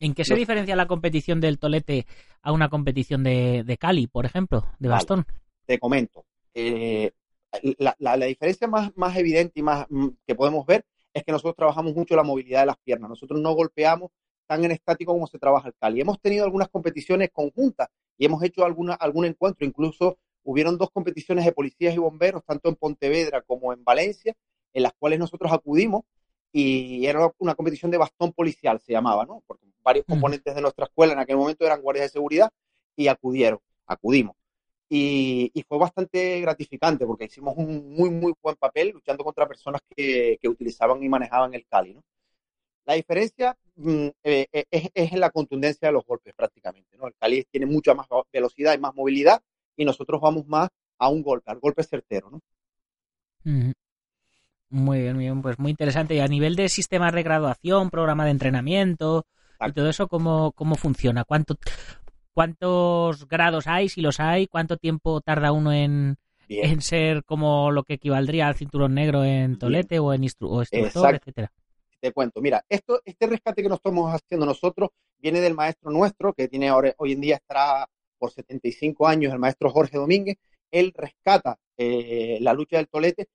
¿En 0.00 0.14
qué 0.14 0.24
se 0.24 0.34
Los- 0.34 0.38
diferencia 0.40 0.76
la 0.76 0.86
competición 0.86 1.40
del 1.40 1.58
tolete 1.58 2.06
a 2.42 2.52
una 2.52 2.68
competición 2.68 3.24
de, 3.24 3.64
de 3.64 3.76
Cali, 3.78 4.06
por 4.06 4.26
ejemplo, 4.26 4.60
de 4.78 4.88
Vale. 4.88 4.98
bastón? 4.98 5.26
te 5.66 5.78
comento. 5.78 6.24
eh, 6.54 7.10
la, 7.78 7.94
la- 7.98 8.16
la 8.16 8.26
diferencia 8.26 8.66
más, 8.68 8.90
más 8.96 9.16
evidente 9.16 9.60
y 9.60 9.62
más 9.62 9.86
mm, 9.90 10.08
que 10.26 10.34
podemos 10.34 10.64
ver 10.66 10.84
es 11.12 11.24
que 11.24 11.32
nosotros 11.32 11.56
trabajamos 11.56 11.94
mucho 11.94 12.14
la 12.16 12.22
movilidad 12.22 12.60
de 12.60 12.66
las 12.66 12.76
piernas. 12.78 13.08
Nosotros 13.10 13.40
no 13.40 13.52
golpeamos 13.52 14.10
tan 14.46 14.64
en 14.64 14.70
estático 14.72 15.12
como 15.12 15.26
se 15.26 15.38
trabaja 15.38 15.68
el 15.68 15.74
Cali. 15.74 16.00
Hemos 16.00 16.20
tenido 16.20 16.44
algunas 16.44 16.68
competiciones 16.68 17.30
conjuntas 17.32 17.88
y 18.18 18.26
hemos 18.26 18.42
hecho 18.42 18.64
alguna, 18.64 18.94
algún 18.94 19.24
encuentro. 19.24 19.66
Incluso 19.66 20.18
hubieron 20.44 20.78
dos 20.78 20.90
competiciones 20.90 21.44
de 21.44 21.52
policías 21.52 21.94
y 21.94 21.98
bomberos, 21.98 22.44
tanto 22.44 22.68
en 22.68 22.76
Pontevedra 22.76 23.42
como 23.42 23.72
en 23.72 23.84
Valencia, 23.84 24.34
en 24.72 24.82
las 24.82 24.92
cuales 24.98 25.18
nosotros 25.18 25.52
acudimos 25.52 26.02
y 26.52 27.06
era 27.06 27.30
una 27.38 27.54
competición 27.54 27.90
de 27.90 27.98
bastón 27.98 28.32
policial, 28.32 28.80
se 28.80 28.92
llamaba, 28.92 29.26
¿no? 29.26 29.42
Porque 29.46 29.66
varios 29.82 30.04
Ujú. 30.06 30.14
componentes 30.14 30.54
de 30.54 30.60
nuestra 30.62 30.86
escuela 30.86 31.12
en 31.12 31.18
aquel 31.18 31.36
momento 31.36 31.64
eran 31.64 31.82
guardias 31.82 32.06
de 32.06 32.10
seguridad 32.10 32.50
y 32.96 33.08
acudieron, 33.08 33.60
acudimos. 33.86 34.36
Y, 34.90 35.50
y 35.52 35.62
fue 35.64 35.78
bastante 35.78 36.40
gratificante 36.40 37.06
porque 37.06 37.26
hicimos 37.26 37.54
un 37.58 37.94
muy, 37.94 38.10
muy 38.10 38.32
buen 38.42 38.56
papel 38.56 38.90
luchando 38.90 39.22
contra 39.22 39.46
personas 39.46 39.82
que, 39.94 40.38
que 40.40 40.48
utilizaban 40.48 41.02
y 41.02 41.08
manejaban 41.08 41.52
el 41.54 41.66
Cali, 41.66 41.94
¿no? 41.94 42.02
La 42.88 42.94
diferencia 42.94 43.54
mm, 43.76 44.06
eh, 44.24 44.46
eh, 44.50 44.64
es, 44.70 44.88
es 44.94 45.12
en 45.12 45.20
la 45.20 45.28
contundencia 45.28 45.88
de 45.88 45.92
los 45.92 46.06
golpes 46.06 46.32
prácticamente, 46.34 46.96
¿no? 46.96 47.06
El 47.06 47.14
Cali 47.16 47.44
tiene 47.50 47.66
mucha 47.66 47.92
más 47.92 48.06
velocidad 48.32 48.74
y 48.74 48.78
más 48.78 48.94
movilidad 48.94 49.42
y 49.76 49.84
nosotros 49.84 50.18
vamos 50.22 50.46
más 50.46 50.70
a 50.98 51.10
un 51.10 51.22
golpe, 51.22 51.50
al 51.50 51.58
golpe 51.58 51.82
certero, 51.84 52.30
¿no? 52.30 52.40
Muy 54.70 55.00
bien, 55.00 55.16
muy 55.16 55.24
bien, 55.24 55.42
pues 55.42 55.58
muy 55.58 55.70
interesante. 55.70 56.14
Y 56.14 56.20
a 56.20 56.28
nivel 56.28 56.56
de 56.56 56.70
sistemas 56.70 57.12
de 57.12 57.22
graduación, 57.22 57.90
programa 57.90 58.24
de 58.24 58.30
entrenamiento 58.30 59.26
y 59.66 59.72
todo 59.72 59.90
eso, 59.90 60.08
¿cómo, 60.08 60.52
cómo 60.52 60.74
funciona? 60.74 61.24
¿Cuánto, 61.24 61.58
¿Cuántos 62.32 63.28
grados 63.28 63.66
hay, 63.66 63.90
si 63.90 64.00
los 64.00 64.18
hay? 64.18 64.46
¿Cuánto 64.46 64.78
tiempo 64.78 65.20
tarda 65.20 65.52
uno 65.52 65.74
en, 65.74 66.16
en 66.48 66.80
ser 66.80 67.22
como 67.24 67.70
lo 67.70 67.82
que 67.82 67.94
equivaldría 67.94 68.48
al 68.48 68.54
cinturón 68.54 68.94
negro 68.94 69.24
en 69.24 69.58
tolete 69.58 69.98
o 69.98 70.14
en 70.14 70.22
instru- 70.22 70.48
o 70.48 70.60
instructor, 70.60 70.86
Exacto. 70.86 71.16
etcétera? 71.16 71.52
Te 72.00 72.12
cuento, 72.12 72.40
mira, 72.40 72.64
esto, 72.68 73.00
este 73.04 73.26
rescate 73.26 73.62
que 73.62 73.68
nos 73.68 73.78
estamos 73.78 74.12
haciendo 74.14 74.46
nosotros 74.46 74.90
viene 75.18 75.40
del 75.40 75.54
maestro 75.54 75.90
nuestro, 75.90 76.32
que 76.32 76.48
tiene 76.48 76.68
ahora, 76.68 76.94
hoy 76.98 77.12
en 77.12 77.20
día 77.20 77.36
estará 77.36 77.88
por 78.18 78.30
75 78.32 79.06
años, 79.06 79.32
el 79.32 79.38
maestro 79.38 79.70
Jorge 79.70 79.96
Domínguez. 79.98 80.36
Él 80.70 80.92
rescata 80.94 81.58
eh, 81.76 82.38
la 82.40 82.52
lucha 82.52 82.76
del 82.76 82.88
tolete 82.88 83.28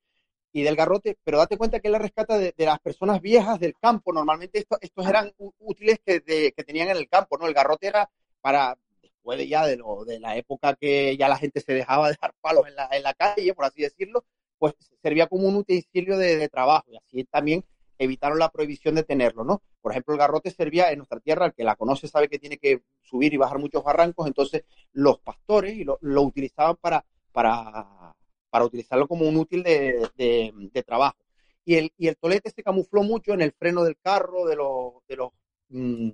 y 0.52 0.62
del 0.62 0.76
garrote, 0.76 1.18
pero 1.24 1.38
date 1.38 1.58
cuenta 1.58 1.80
que 1.80 1.88
él 1.88 1.92
la 1.92 1.98
rescata 1.98 2.38
de, 2.38 2.54
de 2.56 2.64
las 2.66 2.78
personas 2.80 3.20
viejas 3.20 3.58
del 3.60 3.74
campo. 3.80 4.12
Normalmente 4.12 4.58
esto- 4.60 4.78
estos 4.80 5.06
eran 5.08 5.32
útiles 5.58 5.98
que, 6.04 6.20
de- 6.20 6.52
que 6.56 6.64
tenían 6.64 6.88
en 6.90 6.96
el 6.96 7.08
campo, 7.08 7.36
¿no? 7.38 7.46
El 7.46 7.54
garrote 7.54 7.88
era 7.88 8.08
para, 8.40 8.78
después 9.02 9.38
de 9.38 9.48
ya 9.48 9.66
de, 9.66 9.76
lo, 9.76 10.04
de 10.04 10.20
la 10.20 10.36
época 10.36 10.74
que 10.76 11.16
ya 11.16 11.28
la 11.28 11.36
gente 11.38 11.60
se 11.60 11.72
dejaba 11.74 12.10
de 12.10 12.16
dar 12.20 12.34
palos 12.40 12.66
en 12.68 12.76
la, 12.76 12.88
en 12.92 13.02
la 13.02 13.14
calle, 13.14 13.54
por 13.54 13.64
así 13.64 13.82
decirlo, 13.82 14.24
pues 14.58 14.74
servía 15.02 15.26
como 15.26 15.48
un 15.48 15.56
utensilio 15.56 16.16
de, 16.18 16.36
de 16.36 16.48
trabajo 16.48 16.84
y 16.90 16.96
así 16.96 17.24
también 17.24 17.64
evitaron 17.98 18.38
la 18.38 18.50
prohibición 18.50 18.94
de 18.94 19.04
tenerlo, 19.04 19.44
¿no? 19.44 19.62
Por 19.80 19.92
ejemplo, 19.92 20.14
el 20.14 20.20
garrote 20.20 20.50
servía 20.50 20.90
en 20.90 20.98
nuestra 20.98 21.20
tierra, 21.20 21.46
el 21.46 21.54
que 21.54 21.64
la 21.64 21.76
conoce 21.76 22.08
sabe 22.08 22.28
que 22.28 22.38
tiene 22.38 22.58
que 22.58 22.82
subir 23.02 23.32
y 23.34 23.36
bajar 23.36 23.58
muchos 23.58 23.84
barrancos, 23.84 24.26
entonces 24.26 24.64
los 24.92 25.18
pastores 25.20 25.74
y 25.76 25.84
lo, 25.84 25.98
lo 26.00 26.22
utilizaban 26.22 26.76
para, 26.76 27.04
para, 27.32 28.14
para 28.50 28.64
utilizarlo 28.64 29.06
como 29.08 29.28
un 29.28 29.36
útil 29.36 29.62
de, 29.62 30.08
de, 30.16 30.82
trabajo. 30.82 31.18
Y 31.64 31.76
el, 31.76 31.92
y 31.96 32.08
el 32.08 32.16
tolete 32.16 32.50
se 32.50 32.62
camufló 32.62 33.02
mucho 33.02 33.32
en 33.32 33.42
el 33.42 33.52
freno 33.52 33.84
del 33.84 33.96
carro, 33.98 34.46
de 34.46 34.56
los, 34.56 34.94
de 35.08 35.16
los 35.16 35.30
mm, 35.68 36.10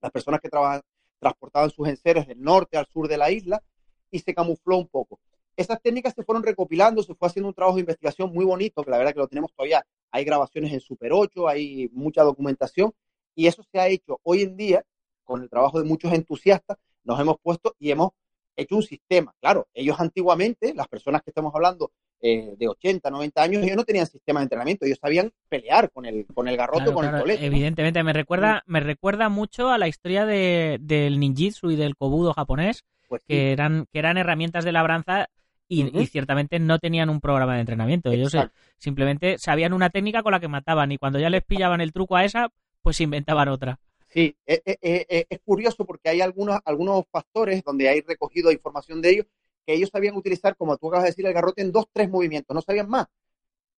las 0.00 0.12
personas 0.12 0.40
que 0.40 0.48
trabajan, 0.48 0.80
transportaban 1.18 1.70
sus 1.70 1.88
enseres 1.88 2.26
del 2.26 2.40
norte 2.40 2.76
al 2.76 2.86
sur 2.86 3.08
de 3.08 3.18
la 3.18 3.30
isla, 3.30 3.62
y 4.10 4.18
se 4.18 4.34
camufló 4.34 4.78
un 4.78 4.88
poco. 4.88 5.20
Esas 5.60 5.82
técnicas 5.82 6.14
se 6.14 6.24
fueron 6.24 6.42
recopilando, 6.42 7.02
se 7.02 7.14
fue 7.14 7.28
haciendo 7.28 7.48
un 7.48 7.54
trabajo 7.54 7.76
de 7.76 7.82
investigación 7.82 8.32
muy 8.32 8.46
bonito, 8.46 8.82
que 8.82 8.90
la 8.90 8.96
verdad 8.96 9.12
que 9.12 9.18
lo 9.18 9.28
tenemos 9.28 9.52
todavía. 9.52 9.84
Hay 10.10 10.24
grabaciones 10.24 10.72
en 10.72 10.80
Super 10.80 11.12
8, 11.12 11.46
hay 11.48 11.90
mucha 11.92 12.22
documentación, 12.22 12.94
y 13.34 13.46
eso 13.46 13.62
se 13.70 13.78
ha 13.78 13.86
hecho 13.86 14.20
hoy 14.22 14.40
en 14.40 14.56
día, 14.56 14.82
con 15.22 15.42
el 15.42 15.50
trabajo 15.50 15.78
de 15.78 15.86
muchos 15.86 16.14
entusiastas, 16.14 16.78
nos 17.04 17.20
hemos 17.20 17.36
puesto 17.42 17.74
y 17.78 17.90
hemos 17.90 18.12
hecho 18.56 18.74
un 18.74 18.82
sistema. 18.82 19.34
Claro, 19.38 19.68
ellos 19.74 20.00
antiguamente, 20.00 20.72
las 20.72 20.88
personas 20.88 21.20
que 21.20 21.30
estamos 21.30 21.54
hablando 21.54 21.92
eh, 22.22 22.54
de 22.56 22.66
80, 22.66 23.10
90 23.10 23.42
años, 23.42 23.62
ellos 23.62 23.76
no 23.76 23.84
tenían 23.84 24.06
sistema 24.06 24.40
de 24.40 24.44
entrenamiento, 24.44 24.86
ellos 24.86 24.98
sabían 24.98 25.30
pelear 25.50 25.90
con 25.90 26.06
el, 26.06 26.24
con 26.32 26.48
el 26.48 26.56
garrote, 26.56 26.84
Claro, 26.84 26.94
con 26.94 27.02
claro, 27.02 27.16
el 27.18 27.22
tolete. 27.22 27.40
¿no? 27.42 27.46
Evidentemente, 27.48 28.02
me 28.02 28.14
recuerda, 28.14 28.62
me 28.64 28.80
recuerda 28.80 29.28
mucho 29.28 29.68
a 29.68 29.76
la 29.76 29.88
historia 29.88 30.24
de, 30.24 30.78
del 30.80 31.20
ninjitsu 31.20 31.70
y 31.70 31.76
del 31.76 31.96
kobudo 31.96 32.32
japonés, 32.32 32.86
Pues 33.10 33.20
sí, 33.20 33.34
que 33.34 33.52
eran, 33.52 33.84
que 33.92 33.98
eran 33.98 34.16
herramientas 34.16 34.64
de 34.64 34.72
labranza 34.72 35.28
y, 35.70 36.06
ciertamente 36.06 36.58
no 36.58 36.78
tenían 36.78 37.08
un 37.10 37.20
programa 37.20 37.54
de 37.54 37.60
entrenamiento. 37.60 38.10
Ellos 38.10 38.34
eh, 38.34 38.38
exacto. 38.38 38.58
simplemente 38.76 39.38
sabían 39.38 39.72
una 39.72 39.90
técnica 39.90 40.22
con 40.22 40.32
la 40.32 40.40
que 40.40 40.48
mataban 40.48 40.90
y 40.92 40.98
cuando 40.98 41.18
ya 41.18 41.30
les 41.30 41.44
pillaban 41.44 41.80
el 41.80 41.92
truco 41.92 42.16
a 42.16 42.24
esa, 42.24 42.50
pues 42.82 43.00
inventaban 43.00 43.48
otra. 43.48 43.78
Sí, 44.08 44.36
es, 44.44 44.60
es- 44.64 44.78
es- 45.08 45.26
es 45.30 45.38
curioso 45.44 45.84
porque 45.86 46.08
hay 46.08 46.20
algunos, 46.20 46.58
algunos 46.64 47.04
pastores 47.10 47.62
donde 47.62 47.88
hay 47.88 48.00
recogido 48.00 48.50
información 48.50 49.00
de 49.00 49.10
ellos 49.10 49.26
que 49.66 49.74
ellos 49.74 49.90
sabían 49.92 50.16
utilizar, 50.16 50.56
como 50.56 50.76
tú 50.76 50.88
acabas 50.88 51.04
de 51.04 51.10
decir, 51.10 51.26
el 51.26 51.32
garrote 51.34 51.62
en 51.62 51.70
dos, 51.70 51.86
tres 51.92 52.08
movimientos, 52.10 52.54
no 52.54 52.62
sabían 52.62 52.88
más. 52.88 53.06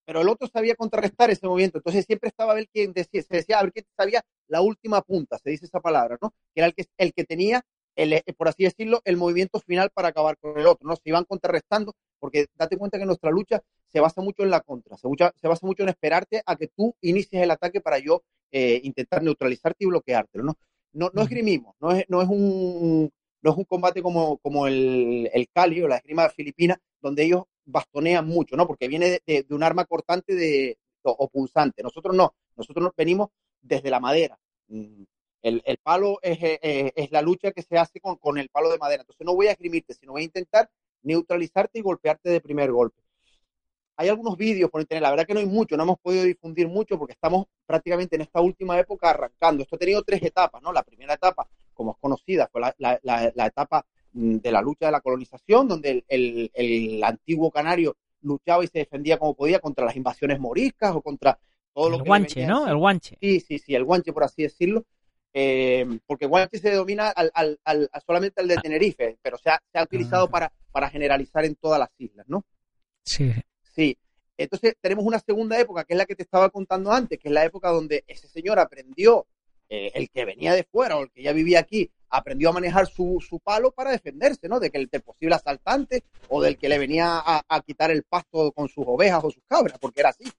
Pero 0.05 0.21
el 0.23 0.29
otro 0.29 0.49
sabía 0.49 0.75
contrarrestar 0.75 1.31
ese 1.31 1.47
movimiento. 1.47 1.79
Entonces 1.79 2.05
siempre 2.07 2.29
estaba 2.29 2.53
a 2.53 2.55
ver 2.57 2.69
quién 2.73 2.93
decía, 2.93 3.23
se 3.23 3.37
decía 3.37 3.59
a 3.59 3.63
ver 3.63 3.73
quién 3.73 3.87
sabía 3.97 4.23
la 4.49 4.61
última 4.61 5.03
punta, 5.03 5.39
se 5.39 5.51
dice 5.51 5.67
esa 5.67 5.81
palabra, 5.81 6.19
¿no? 6.21 6.31
Que 6.55 6.61
era 6.61 6.67
el 6.67 6.75
que, 6.75 6.87
el 6.99 7.13
que 7.13 7.25
tenía, 7.25 7.63
el, 7.97 8.13
eh, 8.15 8.23
por 8.37 8.49
así 8.49 8.65
decirlo, 8.65 9.01
el 9.05 9.17
movimiento 9.17 9.61
final 9.61 9.91
para 9.91 10.09
acabar 10.09 10.37
con 10.39 10.59
el 10.59 10.67
otro, 10.67 10.89
¿no? 10.89 10.97
Se 10.97 11.03
iban 11.07 11.25
contrarrestando, 11.25 11.95
porque 12.19 12.47
date 12.57 12.77
cuenta 12.77 12.99
que 12.99 13.07
nuestra 13.07 13.31
lucha 13.31 13.63
se 13.89 14.01
basa 14.01 14.23
mucho 14.23 14.43
en 14.43 14.51
la 14.51 14.61
contra, 14.61 14.97
se, 14.97 15.09
mucha- 15.09 15.33
se 15.41 15.49
basa 15.49 15.67
mucho 15.67 15.83
en 15.83 15.91
esperarte 15.91 16.43
a 16.47 16.57
que 16.57 16.69
tú 16.69 16.95
inicies 17.03 17.43
el 17.43 17.51
ataque 17.51 17.81
para 17.81 17.99
yo 17.99 18.23
eh, 18.51 18.81
intentar 18.85 19.23
neutralizarte 19.23 19.85
y 19.85 19.89
bloqueártelo, 19.89 20.45
¿no? 20.45 20.55
No, 20.93 21.11
no 21.15 21.23
esgrimimos, 21.23 21.75
no 21.81 21.93
es, 21.93 22.05
no 22.09 22.21
es 22.23 22.29
un 22.29 23.11
no 23.43 23.51
es 23.51 23.57
un 23.57 23.65
combate 23.65 24.03
como, 24.03 24.39
como 24.39 24.67
el, 24.69 25.29
el 25.33 25.49
Cali 25.53 25.83
o 25.83 25.89
la 25.89 25.97
esgrima 25.97 26.29
filipina, 26.29 26.79
donde 27.01 27.25
ellos 27.25 27.43
bastonean 27.65 28.27
mucho, 28.27 28.57
¿no? 28.57 28.67
Porque 28.69 28.87
viene 28.89 29.21
de, 29.27 29.43
de 29.49 29.55
un 29.55 29.63
arma 29.65 29.85
cortante 29.85 30.35
de, 30.35 30.79
o, 31.03 31.11
o, 31.11 31.29
punzante. 31.29 31.83
Nosotros 31.83 32.15
no, 32.15 32.35
nosotros 32.57 32.85
nos 32.85 32.95
venimos 32.97 33.31
desde 33.61 33.91
la 33.91 33.99
madera. 34.01 34.39
El, 35.43 35.63
el 35.65 35.77
palo 35.79 36.19
es, 36.23 36.39
es, 36.41 36.93
es, 36.95 37.11
la 37.11 37.21
lucha 37.21 37.51
que 37.51 37.63
se 37.63 37.77
hace 37.77 38.01
con, 38.01 38.17
con 38.17 38.39
el 38.39 38.49
palo 38.49 38.71
de 38.71 38.79
madera. 38.79 39.03
Entonces 39.03 39.27
no 39.27 39.35
voy 39.35 39.49
a 39.49 39.53
esgrimirte, 39.53 39.95
sino 39.95 40.13
voy 40.13 40.23
a 40.23 40.27
intentar 40.27 40.71
neutralizarte 41.03 41.79
y 41.79 41.83
golpearte 41.83 42.31
de 42.31 42.41
primer 42.41 42.71
golpe. 42.71 43.03
Hay 43.97 44.09
algunos 44.09 44.37
vídeos 44.37 44.71
por 44.71 44.81
internet, 44.81 45.03
la 45.03 45.11
verdad 45.11 45.27
que 45.27 45.35
no 45.35 45.41
hay 45.41 45.47
mucho, 45.47 45.77
no 45.77 45.83
hemos 45.83 45.99
podido 45.99 46.25
difundir 46.25 46.67
mucho 46.67 46.99
porque 46.99 47.13
estamos 47.13 47.47
prácticamente 47.67 48.17
en 48.17 48.23
esta 48.23 48.41
última 48.41 48.79
época 48.79 49.11
arrancando. 49.11 49.63
Esto 49.63 49.77
ha 49.77 49.79
tenido 49.79 50.03
tres 50.03 50.23
etapas, 50.23 50.63
¿no? 50.63 50.73
La 50.73 50.83
primera 50.83 51.15
etapa, 51.15 51.47
como 51.75 51.93
es 51.93 51.99
conocida, 51.99 52.49
fue 52.51 52.63
la, 52.63 52.75
la, 52.79 52.99
la, 53.03 53.31
la 53.35 53.47
etapa 53.47 53.85
mm, 54.13 54.37
de 54.37 54.51
la 54.53 54.63
lucha 54.63 54.87
de 54.87 54.93
la 54.93 55.01
colonización, 55.03 55.69
donde 55.69 55.91
el, 55.91 56.05
el, 56.09 56.51
el, 56.55 57.05
antiguo 57.05 57.51
canario 57.51 57.97
luchaba 58.23 58.65
y 58.65 58.69
se 58.69 58.79
defendía 58.79 59.19
como 59.19 59.35
podía 59.35 59.61
contra 59.61 59.85
las 59.85 59.97
invasiones 59.97 60.41
moriscas 60.41 60.95
o 60.95 61.03
contra 61.03 61.39
todo 61.75 61.87
el 61.87 61.93
lo 61.93 61.99
que 61.99 62.09
guanche, 62.09 62.47
¿no? 62.47 62.67
El 62.67 62.77
guanche. 62.77 63.19
Sí, 63.21 63.41
sí, 63.41 63.59
sí, 63.59 63.75
el 63.75 63.85
guanche, 63.85 64.13
por 64.13 64.25
así 64.25 64.43
decirlo. 64.43 64.85
Eh, 65.35 65.99
porque 66.07 66.27
guanche 66.27 66.59
se 66.59 66.73
domina 66.73 67.09
al, 67.09 67.31
al, 67.35 67.59
al, 67.65 67.91
solamente 68.07 68.41
al 68.41 68.49
de 68.49 68.57
Tenerife, 68.59 69.19
pero 69.23 69.39
se 69.39 69.51
ha, 69.51 69.63
se 69.73 69.79
ha 69.79 69.85
utilizado 69.85 70.27
ah. 70.27 70.31
para, 70.31 70.53
para 70.71 70.91
generalizar 70.91 71.45
en 71.45 71.55
todas 71.55 71.79
las 71.79 71.91
islas, 71.99 72.27
¿no? 72.29 72.45
Sí. 73.05 73.33
Sí. 73.75 73.97
Entonces 74.37 74.75
tenemos 74.81 75.05
una 75.05 75.21
segunda 75.21 75.59
época, 75.59 75.85
que 75.85 75.95
es 75.95 75.99
la 75.99 76.07
que 76.07 76.17
te 76.17 76.23
estaba 76.23 76.51
contando 76.51 76.93
antes, 76.93 77.19
que 77.19 77.29
es 77.29 77.35
la 77.35 77.45
época 77.45 77.71
donde 77.71 78.05
ese 78.07 78.29
señor 78.29 78.59
aprendió, 78.59 79.27
eh, 79.69 79.93
el 79.95 80.11
que 80.11 80.25
venía 80.25 80.53
de 80.53 80.65
fuera 80.65 80.97
o 80.97 81.03
el 81.05 81.11
que 81.11 81.23
ya 81.23 81.33
vivía 81.33 81.61
aquí, 81.61 81.91
aprendió 82.11 82.51
a 82.51 82.53
manejar 82.53 82.87
su, 82.87 83.25
su 83.27 83.41
palo 83.41 83.73
para 83.73 83.91
defenderse, 83.91 84.49
¿no? 84.49 84.61
De 84.61 84.71
que 84.71 84.79
el 84.79 84.89
del 84.89 85.01
posible 85.01 85.35
asaltante 85.35 86.05
o 86.29 86.43
del 86.43 86.59
que 86.59 86.69
le 86.69 86.79
venía 86.79 87.19
a, 87.19 87.43
a, 87.49 87.61
quitar 87.63 87.91
el 87.91 88.03
pasto 88.03 88.53
con 88.53 88.69
sus 88.69 88.85
ovejas 88.87 89.25
o 89.25 89.31
sus 89.31 89.43
cabras, 89.47 89.79
porque 89.79 90.01
era 90.01 90.11
así. 90.11 90.31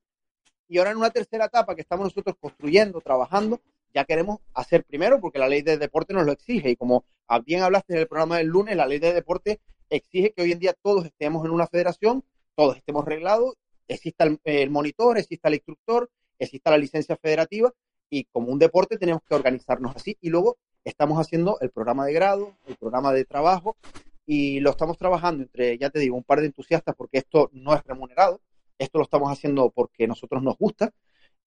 Y 0.67 0.77
ahora 0.77 0.91
en 0.91 0.97
una 0.97 1.09
tercera 1.09 1.45
etapa 1.45 1.73
que 1.73 1.81
estamos 1.81 2.05
nosotros 2.05 2.35
construyendo, 2.39 3.01
trabajando, 3.01 3.59
ya 3.93 4.05
queremos 4.05 4.39
hacer 4.53 4.83
primero, 4.83 5.19
porque 5.21 5.39
la 5.39 5.47
ley 5.47 5.61
de 5.61 5.77
deporte 5.77 6.13
nos 6.13 6.25
lo 6.25 6.31
exige. 6.31 6.71
Y 6.71 6.75
como 6.75 7.05
bien 7.45 7.61
hablaste 7.61 7.93
en 7.93 7.99
el 7.99 8.07
programa 8.07 8.37
del 8.37 8.47
lunes, 8.47 8.75
la 8.75 8.87
ley 8.87 8.99
de 8.99 9.13
deporte 9.13 9.59
exige 9.89 10.33
que 10.33 10.41
hoy 10.41 10.51
en 10.51 10.59
día 10.59 10.73
todos 10.81 11.05
estemos 11.05 11.45
en 11.45 11.51
una 11.51 11.67
federación, 11.67 12.23
todos 12.55 12.77
estemos 12.77 13.05
reglados, 13.05 13.55
exista 13.87 14.25
el, 14.43 14.69
monitor, 14.69 15.17
exista 15.17 15.49
el 15.49 15.55
instructor, 15.55 16.09
exista 16.39 16.71
la 16.71 16.77
licencia 16.77 17.17
federativa 17.17 17.71
y 18.09 18.25
como 18.25 18.51
un 18.51 18.59
deporte 18.59 18.97
tenemos 18.97 19.21
que 19.27 19.35
organizarnos 19.35 19.95
así. 19.95 20.17
Y 20.21 20.29
luego 20.29 20.57
estamos 20.83 21.19
haciendo 21.19 21.59
el 21.61 21.69
programa 21.69 22.05
de 22.05 22.13
grado, 22.13 22.55
el 22.67 22.75
programa 22.75 23.13
de 23.13 23.25
trabajo 23.25 23.77
y 24.25 24.59
lo 24.59 24.71
estamos 24.71 24.97
trabajando 24.97 25.43
entre, 25.43 25.77
ya 25.77 25.89
te 25.89 25.99
digo, 25.99 26.15
un 26.15 26.23
par 26.23 26.39
de 26.39 26.47
entusiastas 26.47 26.95
porque 26.95 27.19
esto 27.19 27.49
no 27.53 27.73
es 27.73 27.83
remunerado, 27.83 28.41
esto 28.77 28.97
lo 28.97 29.03
estamos 29.03 29.31
haciendo 29.31 29.69
porque 29.69 30.05
a 30.05 30.07
nosotros 30.07 30.41
nos 30.41 30.57
gusta 30.57 30.93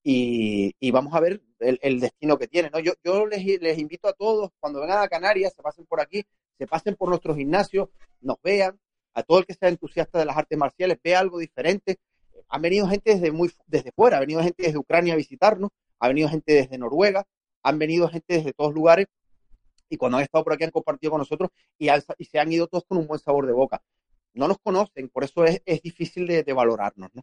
y, 0.09 0.90
vamos 0.92 1.12
a 1.14 1.21
ver 1.21 1.42
el, 1.59 1.81
el, 1.83 1.99
destino 1.99 2.38
que 2.38 2.47
tiene. 2.47 2.71
¿no? 2.71 2.79
Yo, 2.79 2.92
yo 3.03 3.27
les, 3.27 3.45
les, 3.61 3.77
invito 3.77 4.07
a 4.07 4.12
todos, 4.12 4.53
cuando 4.61 4.81
vengan 4.81 5.03
a 5.03 5.09
Canarias, 5.09 5.53
se 5.55 5.62
pasen 5.62 5.85
por 5.85 6.01
aquí, 6.01 6.25
se 6.57 6.66
pasen 6.69 6.95
por 6.95 7.09
nuestros 7.09 7.37
gimnasios, 7.37 7.88
nos 8.21 8.37
vean, 8.40 8.79
a 9.14 9.25
todo 9.25 9.40
el 9.40 9.47
que 9.47 9.55
sea 9.55 9.69
entusiasta 9.69 10.21
de 10.21 10.25
las 10.25 10.37
artes 10.37 10.57
marciales, 10.57 10.99
vea 11.03 11.19
algo 11.19 11.38
diferente. 11.38 11.99
Han 12.49 12.62
venido 12.62 12.87
gente 12.87 13.14
desde, 13.14 13.33
muy, 13.33 13.51
desde 13.66 13.90
fuera, 13.90 14.19
ha 14.19 14.21
venido 14.21 14.40
gente 14.42 14.62
desde 14.62 14.79
Ucrania 14.79 15.14
a 15.14 15.16
visitarnos, 15.16 15.71
ha 15.99 16.07
venido 16.07 16.29
gente 16.29 16.53
desde 16.53 16.79
Noruega, 16.79 17.27
han 17.64 17.79
venido 17.81 18.09
gente 18.09 18.35
desde 18.35 18.53
todos 18.53 18.73
lugares 18.73 19.07
y 19.88 19.97
cuando 19.97 20.19
han 20.19 20.25
estado 20.25 20.45
por 20.45 20.53
aquí 20.53 20.62
han 20.62 20.71
compartido 20.71 21.11
con 21.11 21.19
nosotros 21.19 21.51
y, 21.79 21.88
han, 21.88 22.01
y 22.19 22.27
se 22.27 22.38
han 22.38 22.53
ido 22.53 22.69
todos 22.69 22.85
con 22.87 22.99
un 22.99 23.09
buen 23.09 23.19
sabor 23.19 23.47
de 23.47 23.53
boca. 23.53 23.83
No 24.35 24.47
nos 24.47 24.59
conocen, 24.59 25.09
por 25.09 25.25
eso 25.25 25.45
es, 25.45 25.62
es 25.64 25.83
difícil 25.83 26.29
de, 26.29 26.45
de 26.45 26.53
valorarnos, 26.53 27.11
¿no? 27.12 27.23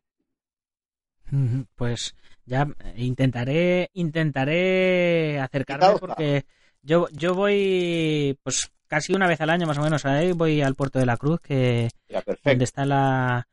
Pues 1.76 2.16
ya 2.46 2.68
intentaré 2.96 3.90
intentaré 3.94 5.40
acercarme 5.40 6.00
porque 6.00 6.46
yo 6.82 7.08
yo 7.12 7.34
voy 7.34 8.38
pues 8.44 8.72
casi 8.88 9.14
una 9.14 9.28
vez 9.28 9.42
al 9.42 9.50
año 9.50 9.66
más 9.66 9.78
o 9.78 9.82
menos 9.82 10.06
ahí 10.06 10.34
voy 10.34 10.62
al 10.62 10.76
puerto 10.76 11.00
de 11.00 11.06
la 11.06 11.18
Cruz 11.18 11.40
que 11.40 11.90
donde 12.44 12.64
está 12.64 12.86
la 12.86 13.48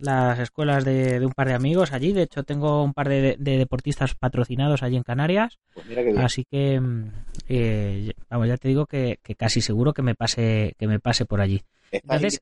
las 0.00 0.38
escuelas 0.38 0.84
de, 0.84 1.20
de, 1.20 1.26
un 1.26 1.32
par 1.32 1.48
de 1.48 1.54
amigos 1.54 1.92
allí. 1.92 2.12
De 2.12 2.22
hecho, 2.22 2.42
tengo 2.42 2.82
un 2.82 2.94
par 2.94 3.08
de, 3.08 3.36
de 3.38 3.58
deportistas 3.58 4.14
patrocinados 4.14 4.82
allí 4.82 4.96
en 4.96 5.02
Canarias. 5.02 5.58
Pues 5.74 5.86
que 5.86 6.14
Así 6.18 6.44
que, 6.50 6.80
eh, 7.48 8.12
vamos, 8.30 8.48
ya 8.48 8.56
te 8.56 8.68
digo 8.68 8.86
que, 8.86 9.18
que, 9.22 9.34
casi 9.34 9.60
seguro 9.60 9.92
que 9.92 10.00
me 10.00 10.14
pase 10.14 10.74
que 10.78 10.86
me 10.86 11.00
pase 11.00 11.26
por 11.26 11.42
allí. 11.42 11.62
Entonces, 11.92 12.40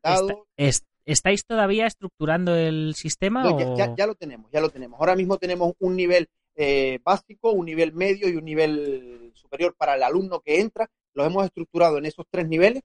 ¿estáis 1.13 1.45
todavía 1.45 1.87
estructurando 1.87 2.55
el 2.55 2.95
sistema? 2.95 3.43
No, 3.43 3.57
o... 3.57 3.77
ya, 3.77 3.87
ya, 3.87 3.95
ya, 3.97 4.07
lo 4.07 4.15
tenemos, 4.15 4.51
ya 4.53 4.61
lo 4.61 4.71
tenemos. 4.71 5.01
Ahora 5.01 5.17
mismo 5.17 5.39
tenemos 5.39 5.73
un 5.79 5.97
nivel 5.97 6.29
eh, 6.55 6.99
básico, 7.03 7.53
un 7.53 7.67
nivel 7.67 7.93
medio 7.93 8.29
y 8.29 8.37
un 8.37 8.45
nivel 8.45 9.33
superior 9.35 9.75
para 9.77 9.95
el 9.95 10.03
alumno 10.03 10.41
que 10.41 10.61
entra. 10.61 10.89
Los 11.15 11.27
hemos 11.27 11.45
estructurado 11.45 11.99
en 11.99 12.07
esos 12.07 12.27
tres 12.31 12.49
niveles. 12.49 12.83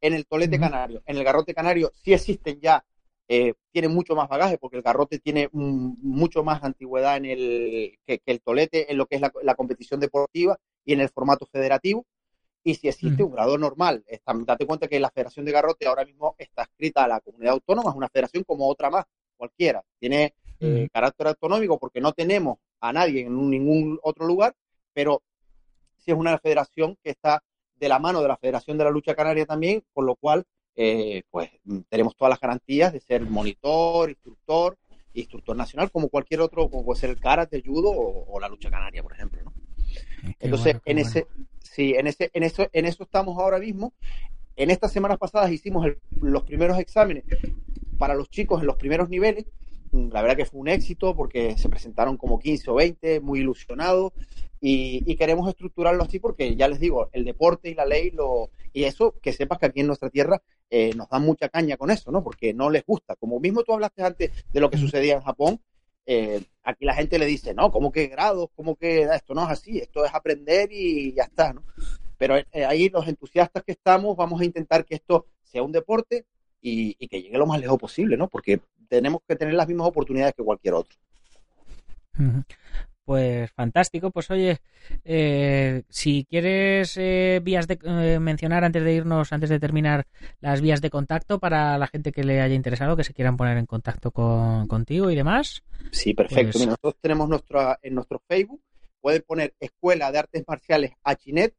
En 0.00 0.12
el 0.12 0.26
tolete 0.26 0.56
uh 0.56 0.58
-huh. 0.58 0.62
canario, 0.62 1.02
en 1.06 1.16
el 1.16 1.24
garrote 1.24 1.54
canario 1.54 1.90
sí 1.94 2.12
existen 2.12 2.60
ya 2.60 2.84
eh, 3.26 3.54
tiene 3.72 3.88
mucho 3.88 4.14
más 4.14 4.28
bagaje 4.28 4.58
porque 4.58 4.76
el 4.76 4.82
garrote 4.82 5.18
tiene 5.18 5.48
mm, 5.50 5.94
mucho 6.02 6.44
más 6.44 6.62
antigüedad 6.62 7.16
en 7.16 7.24
el, 7.24 7.98
que, 8.06 8.18
que, 8.18 8.32
el 8.32 8.42
tolete 8.42 8.90
en 8.92 8.98
lo 8.98 9.06
que 9.06 9.14
es 9.14 9.22
la, 9.22 9.32
la, 9.42 9.54
competición 9.54 9.98
deportiva 9.98 10.58
y 10.84 10.92
en 10.92 11.00
el 11.00 11.08
formato 11.08 11.46
federativo. 11.46 12.04
Y 12.64 12.74
si 12.74 12.88
existe 12.88 13.22
mm. 13.22 13.26
un 13.26 13.32
grado 13.32 13.58
normal, 13.58 14.02
está, 14.06 14.32
date 14.34 14.66
cuenta 14.66 14.88
que 14.88 14.98
la 14.98 15.10
Federación 15.10 15.44
de 15.44 15.52
Garrote 15.52 15.86
ahora 15.86 16.04
mismo 16.04 16.34
está 16.38 16.62
escrita 16.62 17.04
a 17.04 17.08
la 17.08 17.20
comunidad 17.20 17.52
autónoma, 17.52 17.90
es 17.90 17.96
una 17.96 18.08
federación 18.08 18.42
como 18.42 18.66
otra 18.68 18.88
más, 18.88 19.04
cualquiera. 19.36 19.84
Tiene 19.98 20.34
mm. 20.60 20.64
eh, 20.64 20.88
carácter 20.90 21.28
autonómico 21.28 21.78
porque 21.78 22.00
no 22.00 22.12
tenemos 22.12 22.58
a 22.80 22.92
nadie 22.92 23.26
en 23.26 23.50
ningún 23.50 24.00
otro 24.02 24.26
lugar, 24.26 24.54
pero 24.94 25.22
sí 25.98 26.10
es 26.10 26.16
una 26.16 26.38
federación 26.38 26.96
que 27.02 27.10
está 27.10 27.42
de 27.76 27.88
la 27.88 27.98
mano 27.98 28.22
de 28.22 28.28
la 28.28 28.38
Federación 28.38 28.78
de 28.78 28.84
la 28.84 28.90
Lucha 28.90 29.14
Canaria 29.14 29.44
también, 29.44 29.84
con 29.92 30.06
lo 30.06 30.16
cual 30.16 30.44
eh, 30.74 31.22
pues 31.30 31.50
tenemos 31.88 32.16
todas 32.16 32.30
las 32.30 32.40
garantías 32.40 32.94
de 32.94 33.00
ser 33.00 33.22
monitor, 33.22 34.08
instructor, 34.08 34.78
instructor 35.12 35.54
nacional, 35.54 35.90
como 35.90 36.08
cualquier 36.08 36.40
otro, 36.40 36.70
como 36.70 36.84
puede 36.84 37.00
ser 37.00 37.10
el 37.10 37.20
karate, 37.20 37.56
el 37.56 37.66
judo 37.66 37.90
o, 37.90 38.32
o 38.32 38.40
la 38.40 38.48
lucha 38.48 38.70
canaria, 38.70 39.02
por 39.02 39.12
ejemplo, 39.12 39.42
¿no? 39.44 39.52
Entonces, 40.40 40.80
bueno, 40.84 41.00
en 41.00 41.12
bueno. 41.12 41.43
Sí, 41.64 41.94
en 41.96 42.06
ese, 42.06 42.30
en 42.32 42.42
eso, 42.42 42.68
en 42.72 42.86
eso 42.86 43.02
estamos 43.02 43.38
ahora 43.38 43.58
mismo. 43.58 43.92
En 44.56 44.70
estas 44.70 44.92
semanas 44.92 45.18
pasadas 45.18 45.50
hicimos 45.50 45.84
el, 45.86 45.98
los 46.20 46.44
primeros 46.44 46.78
exámenes 46.78 47.24
para 47.98 48.14
los 48.14 48.30
chicos 48.30 48.60
en 48.60 48.66
los 48.66 48.76
primeros 48.76 49.08
niveles. 49.08 49.46
La 49.92 50.22
verdad 50.22 50.36
que 50.36 50.44
fue 50.44 50.60
un 50.60 50.68
éxito 50.68 51.14
porque 51.16 51.56
se 51.56 51.68
presentaron 51.68 52.16
como 52.16 52.38
15 52.38 52.70
o 52.70 52.74
20, 52.74 53.20
muy 53.20 53.40
ilusionados. 53.40 54.12
Y, 54.60 55.02
y, 55.04 55.16
queremos 55.16 55.48
estructurarlo 55.48 56.04
así 56.04 56.18
porque 56.18 56.56
ya 56.56 56.68
les 56.68 56.80
digo, 56.80 57.10
el 57.12 57.24
deporte 57.24 57.68
y 57.68 57.74
la 57.74 57.84
ley 57.84 58.10
lo 58.10 58.50
y 58.74 58.84
eso 58.84 59.14
que 59.22 59.32
sepas 59.32 59.58
que 59.58 59.66
aquí 59.66 59.80
en 59.80 59.86
nuestra 59.86 60.10
tierra 60.10 60.42
eh, 60.68 60.92
nos 60.96 61.08
dan 61.08 61.22
mucha 61.22 61.48
caña 61.48 61.76
con 61.76 61.90
eso, 61.90 62.10
¿no? 62.10 62.22
Porque 62.22 62.52
no 62.52 62.68
les 62.68 62.84
gusta. 62.84 63.14
Como 63.14 63.38
mismo 63.38 63.62
tú 63.62 63.72
hablaste 63.72 64.02
antes 64.02 64.32
de 64.52 64.60
lo 64.60 64.68
que 64.68 64.76
sucedía 64.76 65.14
en 65.14 65.22
Japón, 65.22 65.60
eh, 66.04 66.42
aquí 66.64 66.84
la 66.84 66.94
gente 66.94 67.18
le 67.18 67.26
dice, 67.26 67.54
no, 67.54 67.70
¿cómo 67.70 67.92
que 67.92 68.08
grados? 68.08 68.48
¿Cómo 68.56 68.74
que 68.76 69.02
esto 69.02 69.34
no 69.34 69.44
es 69.44 69.50
así? 69.50 69.78
Esto 69.78 70.04
es 70.04 70.14
aprender 70.14 70.70
y 70.72 71.12
ya 71.12 71.24
está, 71.24 71.52
¿no? 71.52 71.62
Pero 72.16 72.36
eh, 72.36 72.64
ahí 72.66 72.88
los 72.88 73.06
entusiastas 73.06 73.62
que 73.62 73.72
estamos 73.72 74.16
vamos 74.16 74.40
a 74.40 74.44
intentar 74.44 74.84
que 74.84 74.94
esto 74.94 75.26
sea 75.42 75.62
un 75.62 75.72
deporte 75.72 76.24
y, 76.60 76.96
y, 76.98 77.08
que 77.08 77.20
llegue 77.20 77.36
lo 77.36 77.46
más 77.46 77.60
lejos 77.60 77.78
posible, 77.78 78.16
¿no? 78.16 78.28
Porque 78.28 78.60
tenemos 78.88 79.20
que 79.28 79.36
tener 79.36 79.54
las 79.54 79.68
mismas 79.68 79.86
oportunidades 79.86 80.34
que 80.34 80.42
cualquier 80.42 80.74
otro. 80.74 80.96
Pues 83.04 83.50
fantástico. 83.52 84.10
Pues 84.10 84.30
oye, 84.30 84.60
eh, 85.04 85.82
si 85.88 86.24
quieres 86.24 86.96
eh, 86.96 87.40
vías 87.42 87.66
de 87.66 87.78
eh, 87.82 88.18
mencionar 88.18 88.64
antes 88.64 88.82
de 88.82 88.94
irnos, 88.94 89.32
antes 89.32 89.50
de 89.50 89.60
terminar, 89.60 90.06
las 90.40 90.62
vías 90.62 90.80
de 90.80 90.90
contacto 90.90 91.38
para 91.38 91.76
la 91.76 91.86
gente 91.86 92.12
que 92.12 92.24
le 92.24 92.40
haya 92.40 92.54
interesado, 92.54 92.96
que 92.96 93.04
se 93.04 93.12
quieran 93.12 93.36
poner 93.36 93.58
en 93.58 93.66
contacto 93.66 94.10
con, 94.10 94.66
contigo 94.68 95.10
y 95.10 95.16
demás. 95.16 95.62
Sí, 95.90 96.14
perfecto. 96.14 96.52
Pues... 96.52 96.60
Mira, 96.60 96.70
nosotros 96.70 96.96
tenemos 97.00 97.28
nuestro, 97.28 97.76
en 97.82 97.94
nuestro 97.94 98.22
Facebook, 98.26 98.62
pueden 99.00 99.22
poner 99.22 99.54
Escuela 99.60 100.10
de 100.10 100.18
Artes 100.20 100.44
Marciales 100.48 100.92
Achinet 101.02 101.54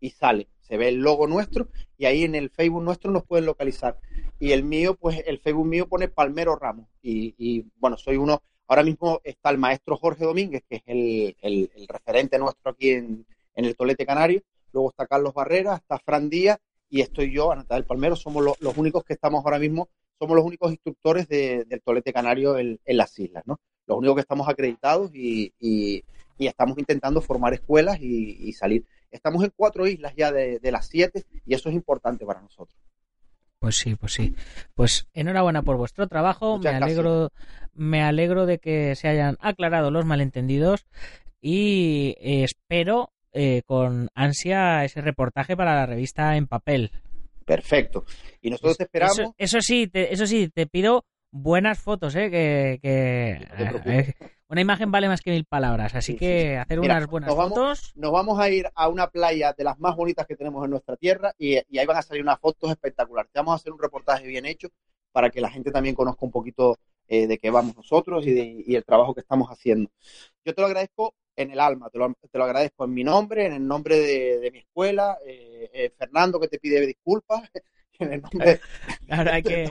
y 0.00 0.10
sale. 0.10 0.48
Se 0.60 0.76
ve 0.76 0.88
el 0.88 0.96
logo 0.96 1.26
nuestro 1.28 1.68
y 1.96 2.06
ahí 2.06 2.24
en 2.24 2.34
el 2.34 2.50
Facebook 2.50 2.82
nuestro 2.82 3.10
nos 3.10 3.24
pueden 3.24 3.46
localizar. 3.46 3.98
Y 4.40 4.50
el 4.50 4.64
mío, 4.64 4.96
pues 4.96 5.22
el 5.26 5.38
Facebook 5.38 5.66
mío 5.66 5.88
pone 5.88 6.08
Palmero 6.08 6.56
Ramos. 6.56 6.88
Y, 7.00 7.34
y 7.38 7.64
bueno, 7.76 7.96
soy 7.96 8.16
uno 8.16 8.42
Ahora 8.68 8.84
mismo 8.84 9.20
está 9.24 9.50
el 9.50 9.58
maestro 9.58 9.96
Jorge 9.96 10.24
Domínguez, 10.24 10.62
que 10.68 10.76
es 10.76 10.82
el, 10.86 11.70
referente 11.88 12.38
nuestro 12.38 12.70
aquí 12.70 12.90
en, 12.90 13.26
el 13.54 13.76
Tolete 13.76 14.06
Canario. 14.06 14.42
Luego 14.72 14.90
está 14.90 15.06
Carlos 15.06 15.34
Barrera, 15.34 15.76
está 15.76 15.98
Fran 15.98 16.28
Díaz 16.28 16.58
y 16.90 17.00
estoy 17.00 17.32
yo, 17.32 17.50
Anata 17.50 17.74
del 17.74 17.84
Palmero. 17.84 18.14
Somos 18.14 18.44
lo, 18.44 18.54
los 18.60 18.76
únicos 18.76 19.04
que 19.04 19.14
estamos 19.14 19.44
ahora 19.44 19.58
mismo, 19.58 19.88
somos 20.18 20.36
los 20.36 20.44
únicos 20.44 20.70
instructores 20.70 21.26
de, 21.28 21.64
del 21.64 21.80
Tolete 21.82 22.12
Canario 22.12 22.58
en, 22.58 22.78
las 22.84 23.18
islas, 23.18 23.42
¿no? 23.46 23.58
Los 23.86 23.98
únicos 23.98 24.16
que 24.16 24.20
estamos 24.20 24.48
acreditados 24.48 25.10
y 25.14 25.52
estamos 26.46 26.78
intentando 26.78 27.20
formar 27.20 27.54
escuelas 27.54 27.98
y, 28.00 28.52
salir. 28.52 28.84
Estamos 29.10 29.42
en 29.42 29.52
cuatro 29.56 29.86
islas 29.86 30.14
ya 30.16 30.30
de, 30.30 30.60
las 30.70 30.86
siete 30.86 31.24
y 31.44 31.54
eso 31.54 31.68
es 31.68 31.74
importante 31.74 32.24
para 32.24 32.40
nosotros. 32.40 32.78
Pues 33.58 33.76
sí, 33.76 33.96
pues 33.96 34.12
sí. 34.12 34.34
Pues 34.74 35.08
enhorabuena 35.14 35.62
por 35.62 35.76
vuestro 35.76 36.06
trabajo. 36.06 36.58
me 36.58 36.70
alegro, 36.70 37.32
me 37.74 38.02
alegro 38.02 38.46
de 38.46 38.58
que 38.58 38.94
se 38.94 39.08
hayan 39.08 39.36
aclarado 39.40 39.90
los 39.90 40.04
malentendidos 40.04 40.86
y 41.40 42.14
eh, 42.20 42.44
espero 42.44 43.12
eh, 43.32 43.62
con 43.66 44.10
ansia 44.14 44.84
ese 44.84 45.00
reportaje 45.00 45.56
para 45.56 45.74
la 45.74 45.86
revista 45.86 46.36
en 46.36 46.46
papel. 46.46 46.92
Perfecto. 47.44 48.04
Y 48.42 48.50
nosotros 48.50 48.78
esperamos. 48.78 49.18
Eso, 49.36 49.60
sí, 49.60 49.86
te, 49.86 50.12
eso 50.12 50.26
sí, 50.26 50.48
te 50.48 50.66
pido 50.66 51.04
buenas 51.30 51.78
fotos, 51.78 52.14
¿eh? 52.14 52.30
Que, 52.30 52.78
eh, 52.82 54.14
una 54.48 54.60
imagen 54.62 54.90
vale 54.90 55.08
más 55.08 55.20
que 55.20 55.30
mil 55.30 55.44
palabras, 55.44 55.94
así 55.94 56.16
que 56.16 56.56
hacer 56.56 56.80
unas 56.80 57.06
buenas 57.06 57.34
fotos. 57.34 57.92
Nos 57.96 58.12
vamos 58.12 58.38
a 58.38 58.48
ir 58.48 58.66
a 58.74 58.88
una 58.88 59.08
playa 59.08 59.52
de 59.52 59.64
las 59.64 59.78
más 59.78 59.94
bonitas 59.94 60.26
que 60.26 60.36
tenemos 60.36 60.64
en 60.64 60.70
nuestra 60.70 60.96
tierra 60.96 61.34
y, 61.38 61.56
ahí 61.56 61.86
van 61.86 61.98
a 61.98 62.02
salir 62.02 62.22
unas 62.22 62.40
fotos 62.40 62.70
espectaculares. 62.70 63.30
Te 63.30 63.38
vamos 63.38 63.52
a 63.52 63.56
hacer 63.56 63.72
un 63.72 63.78
reportaje 63.78 64.26
bien 64.26 64.46
hecho 64.46 64.68
para 65.12 65.30
que 65.30 65.40
la 65.40 65.50
gente 65.50 65.70
también 65.70 65.94
conozca 65.94 66.24
un 66.24 66.30
poquito 66.30 66.78
eh, 67.08 67.26
de 67.26 67.38
qué 67.38 67.50
vamos 67.50 67.76
nosotros 67.76 68.26
y, 68.26 68.74
el 68.74 68.84
trabajo 68.84 69.14
que 69.14 69.20
estamos 69.20 69.48
haciendo. 69.48 69.90
Yo 70.44 70.54
te 70.54 70.60
lo 70.62 70.66
agradezco 70.66 71.14
en 71.36 71.50
el 71.50 71.60
alma, 71.60 71.90
te 71.90 71.98
lo, 71.98 72.14
te 72.30 72.38
lo 72.38 72.44
agradezco 72.44 72.84
en 72.84 72.94
mi 72.94 73.04
nombre, 73.04 73.46
en 73.46 73.52
el 73.52 73.66
nombre 73.66 73.98
de, 73.98 74.50
mi 74.50 74.60
escuela, 74.60 75.18
eh, 75.26 75.70
eh, 75.72 75.92
Fernando 75.96 76.40
que 76.40 76.48
te 76.48 76.58
pide 76.58 76.84
disculpas, 76.86 77.42
en 77.98 78.12
el 78.12 78.22
nombre 78.22 78.60
Ahora 79.10 79.34
hay 79.34 79.42
que, 79.42 79.70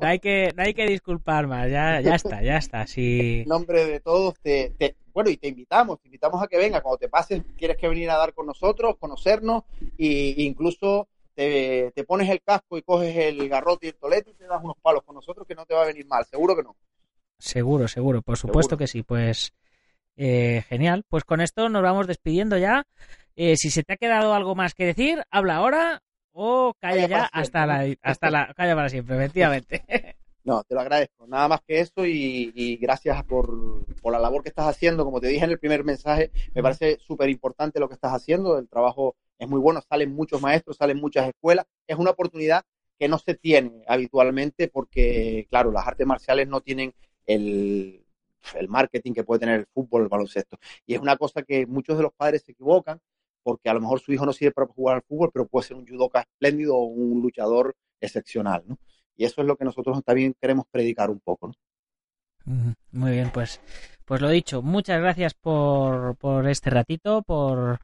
no 0.00 0.06
hay 0.06 0.18
que, 0.18 0.52
no 0.56 0.62
hay 0.62 0.74
que 0.74 0.86
disculpar 0.86 1.46
más, 1.46 1.70
ya, 1.70 2.00
ya 2.00 2.14
está, 2.14 2.42
ya 2.42 2.56
está. 2.56 2.86
Sí. 2.86 3.40
En 3.42 3.48
nombre 3.48 3.84
de 3.86 4.00
todos, 4.00 4.34
te, 4.40 4.74
bueno, 5.12 5.30
y 5.30 5.36
te 5.36 5.48
invitamos, 5.48 6.00
te 6.00 6.08
invitamos 6.08 6.42
a 6.42 6.46
que 6.46 6.56
venga, 6.56 6.80
cuando 6.80 6.98
te 6.98 7.08
pases, 7.08 7.42
quieres 7.56 7.76
que 7.76 7.88
venir 7.88 8.10
a 8.10 8.16
dar 8.16 8.32
con 8.34 8.46
nosotros, 8.46 8.96
conocernos, 8.98 9.64
e 9.98 10.34
incluso 10.38 11.08
te, 11.34 11.92
pones 12.06 12.28
el 12.30 12.40
casco 12.42 12.78
y 12.78 12.82
coges 12.82 13.16
el 13.16 13.48
garrote 13.48 13.86
y 13.86 13.88
el 13.90 13.96
tolete 13.96 14.30
y 14.30 14.34
te 14.34 14.46
das 14.46 14.62
unos 14.62 14.76
palos 14.80 15.02
con 15.04 15.14
nosotros 15.14 15.46
que 15.46 15.54
no 15.54 15.66
te 15.66 15.74
va 15.74 15.82
a 15.82 15.86
venir 15.86 16.06
mal, 16.06 16.24
seguro 16.24 16.56
que 16.56 16.62
no. 16.62 16.76
Seguro, 17.38 17.86
seguro, 17.86 18.22
por 18.22 18.38
supuesto 18.38 18.78
que 18.78 18.86
sí, 18.86 19.02
pues 19.02 19.52
eh, 20.16 20.64
genial. 20.68 21.04
Pues 21.08 21.24
con 21.24 21.40
esto 21.40 21.68
nos 21.68 21.82
vamos 21.82 22.06
despidiendo 22.06 22.56
ya. 22.56 22.86
Eh, 23.36 23.56
si 23.56 23.70
se 23.70 23.82
te 23.82 23.92
ha 23.92 23.96
quedado 23.98 24.32
algo 24.32 24.54
más 24.54 24.74
que 24.74 24.86
decir, 24.86 25.22
habla 25.30 25.56
ahora 25.56 26.02
o 26.38 26.74
calla, 26.78 27.08
ya 27.08 27.24
hasta 27.32 27.64
la, 27.64 27.96
hasta 28.02 28.30
la 28.30 28.52
calla 28.54 28.74
para 28.74 28.90
siempre, 28.90 29.16
efectivamente. 29.24 30.16
No, 30.44 30.62
te 30.64 30.74
lo 30.74 30.82
agradezco. 30.82 31.26
Nada 31.26 31.48
más 31.48 31.60
que 31.66 31.80
eso 31.80 32.04
y, 32.04 32.78
gracias 32.80 33.24
por, 33.24 33.50
la 34.12 34.18
labor 34.18 34.42
que 34.42 34.50
estás 34.50 34.68
haciendo. 34.68 35.04
Como 35.04 35.20
te 35.20 35.28
dije 35.28 35.44
en 35.44 35.50
el 35.50 35.58
primer 35.58 35.82
mensaje, 35.82 36.30
me 36.54 36.62
parece 36.62 36.98
súper 37.00 37.30
importante 37.30 37.80
lo 37.80 37.88
que 37.88 37.94
estás 37.94 38.12
haciendo. 38.12 38.58
El 38.58 38.68
trabajo 38.68 39.16
es 39.38 39.48
muy 39.48 39.58
bueno, 39.58 39.80
salen 39.88 40.14
muchos 40.14 40.40
maestros, 40.40 40.76
salen 40.76 41.00
muchas 41.00 41.26
escuelas. 41.26 41.66
Es 41.86 41.96
una 41.96 42.10
oportunidad 42.10 42.64
que 42.98 43.08
no 43.08 43.18
se 43.18 43.34
tiene 43.34 43.82
habitualmente 43.88 44.68
porque, 44.68 45.46
claro, 45.48 45.72
las 45.72 45.86
artes 45.86 46.06
marciales 46.06 46.46
no 46.46 46.60
tienen 46.60 46.94
el, 47.26 48.04
el 48.54 48.68
marketing 48.68 49.14
que 49.14 49.24
puede 49.24 49.40
tener 49.40 49.60
el 49.60 49.66
fútbol, 49.66 50.02
el 50.02 50.08
baloncesto. 50.08 50.58
Y 50.86 50.94
es 50.94 51.00
una 51.00 51.16
cosa 51.16 51.42
que 51.42 51.66
muchos 51.66 51.96
de 51.96 52.04
los 52.04 52.12
padres 52.12 52.42
se 52.44 52.52
equivocan 52.52 53.00
porque 53.46 53.68
a 53.68 53.74
lo 53.74 53.80
mejor 53.80 54.00
su 54.00 54.12
hijo 54.12 54.26
no 54.26 54.32
sirve 54.32 54.50
para 54.50 54.66
jugar 54.66 54.96
al 54.96 55.02
fútbol, 55.02 55.30
pero 55.32 55.46
puede 55.46 55.68
ser 55.68 55.76
un 55.76 55.86
judoka 55.86 56.22
espléndido 56.22 56.74
o 56.74 56.86
un 56.86 57.22
luchador 57.22 57.76
excepcional, 58.00 58.64
¿no? 58.66 58.76
Y 59.16 59.24
eso 59.24 59.40
es 59.40 59.46
lo 59.46 59.54
que 59.54 59.64
nosotros 59.64 60.02
también 60.02 60.34
queremos 60.40 60.66
predicar 60.68 61.10
un 61.10 61.20
poco, 61.20 61.52
¿no? 62.44 62.74
Muy 62.90 63.12
bien, 63.12 63.30
pues, 63.32 63.60
pues 64.04 64.20
lo 64.20 64.30
dicho, 64.30 64.62
muchas 64.62 65.00
gracias 65.00 65.34
por, 65.34 66.16
por 66.16 66.48
este 66.48 66.70
ratito, 66.70 67.22
por, 67.22 67.78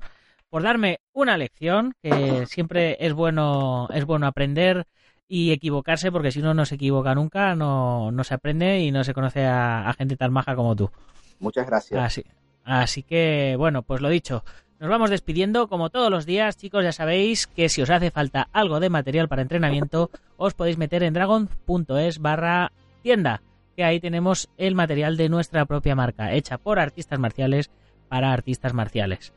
por 0.51 0.65
darme 0.65 0.99
una 1.13 1.37
lección, 1.37 1.95
que 2.03 2.45
siempre 2.47 2.97
es 2.99 3.13
bueno, 3.13 3.89
es 3.95 4.05
bueno 4.05 4.27
aprender 4.27 4.89
y 5.29 5.53
equivocarse, 5.53 6.11
porque 6.11 6.33
si 6.33 6.41
uno 6.41 6.55
no 6.55 6.67
se 6.67 6.75
equivoca 6.75 7.15
nunca, 7.15 7.55
no, 7.55 8.11
no 8.11 8.25
se 8.25 8.35
aprende 8.35 8.81
y 8.81 8.91
no 8.91 9.05
se 9.05 9.15
conoce 9.15 9.47
a, 9.47 9.95
gente 9.97 10.17
tan 10.17 10.33
maja 10.33 10.57
como 10.57 10.75
tú. 10.75 10.91
Muchas 11.39 11.69
gracias. 11.69 12.03
Así, 12.03 12.25
así 12.65 13.05
que, 13.05 13.55
bueno, 13.57 13.85
pues 13.85 14.01
lo 14.01 14.09
dicho. 14.09 14.43
Nos 14.83 14.91
vamos 14.91 15.11
despidiendo, 15.11 15.69
como 15.69 15.91
todos 15.91 16.11
los 16.11 16.27
días, 16.27 16.57
chicos, 16.57 16.83
ya 16.83 16.91
sabéis 16.91 17.47
que 17.47 17.69
si 17.69 17.83
os 17.83 17.91
hace 17.91 18.11
falta 18.11 18.49
algo 18.53 18.81
de 18.81 18.91
material 18.91 19.29
para 19.29 19.43
entrenamiento, 19.43 20.11
os 20.37 20.55
podéis 20.55 20.77
meter 20.77 21.05
en 21.05 21.15
dragon.es 21.15 22.19
barra 22.19 22.73
tienda, 23.01 23.43
que 23.77 23.85
ahí 23.85 24.01
tenemos 24.01 24.49
el 24.59 24.75
material 24.75 25.17
de 25.17 25.29
nuestra 25.29 25.67
propia 25.67 25.95
marca, 25.95 26.33
hecha 26.33 26.59
por 26.59 26.81
artistas 26.81 27.21
marciales 27.21 27.71
para 28.09 28.33
artistas 28.33 28.75
marciales. 28.75 29.33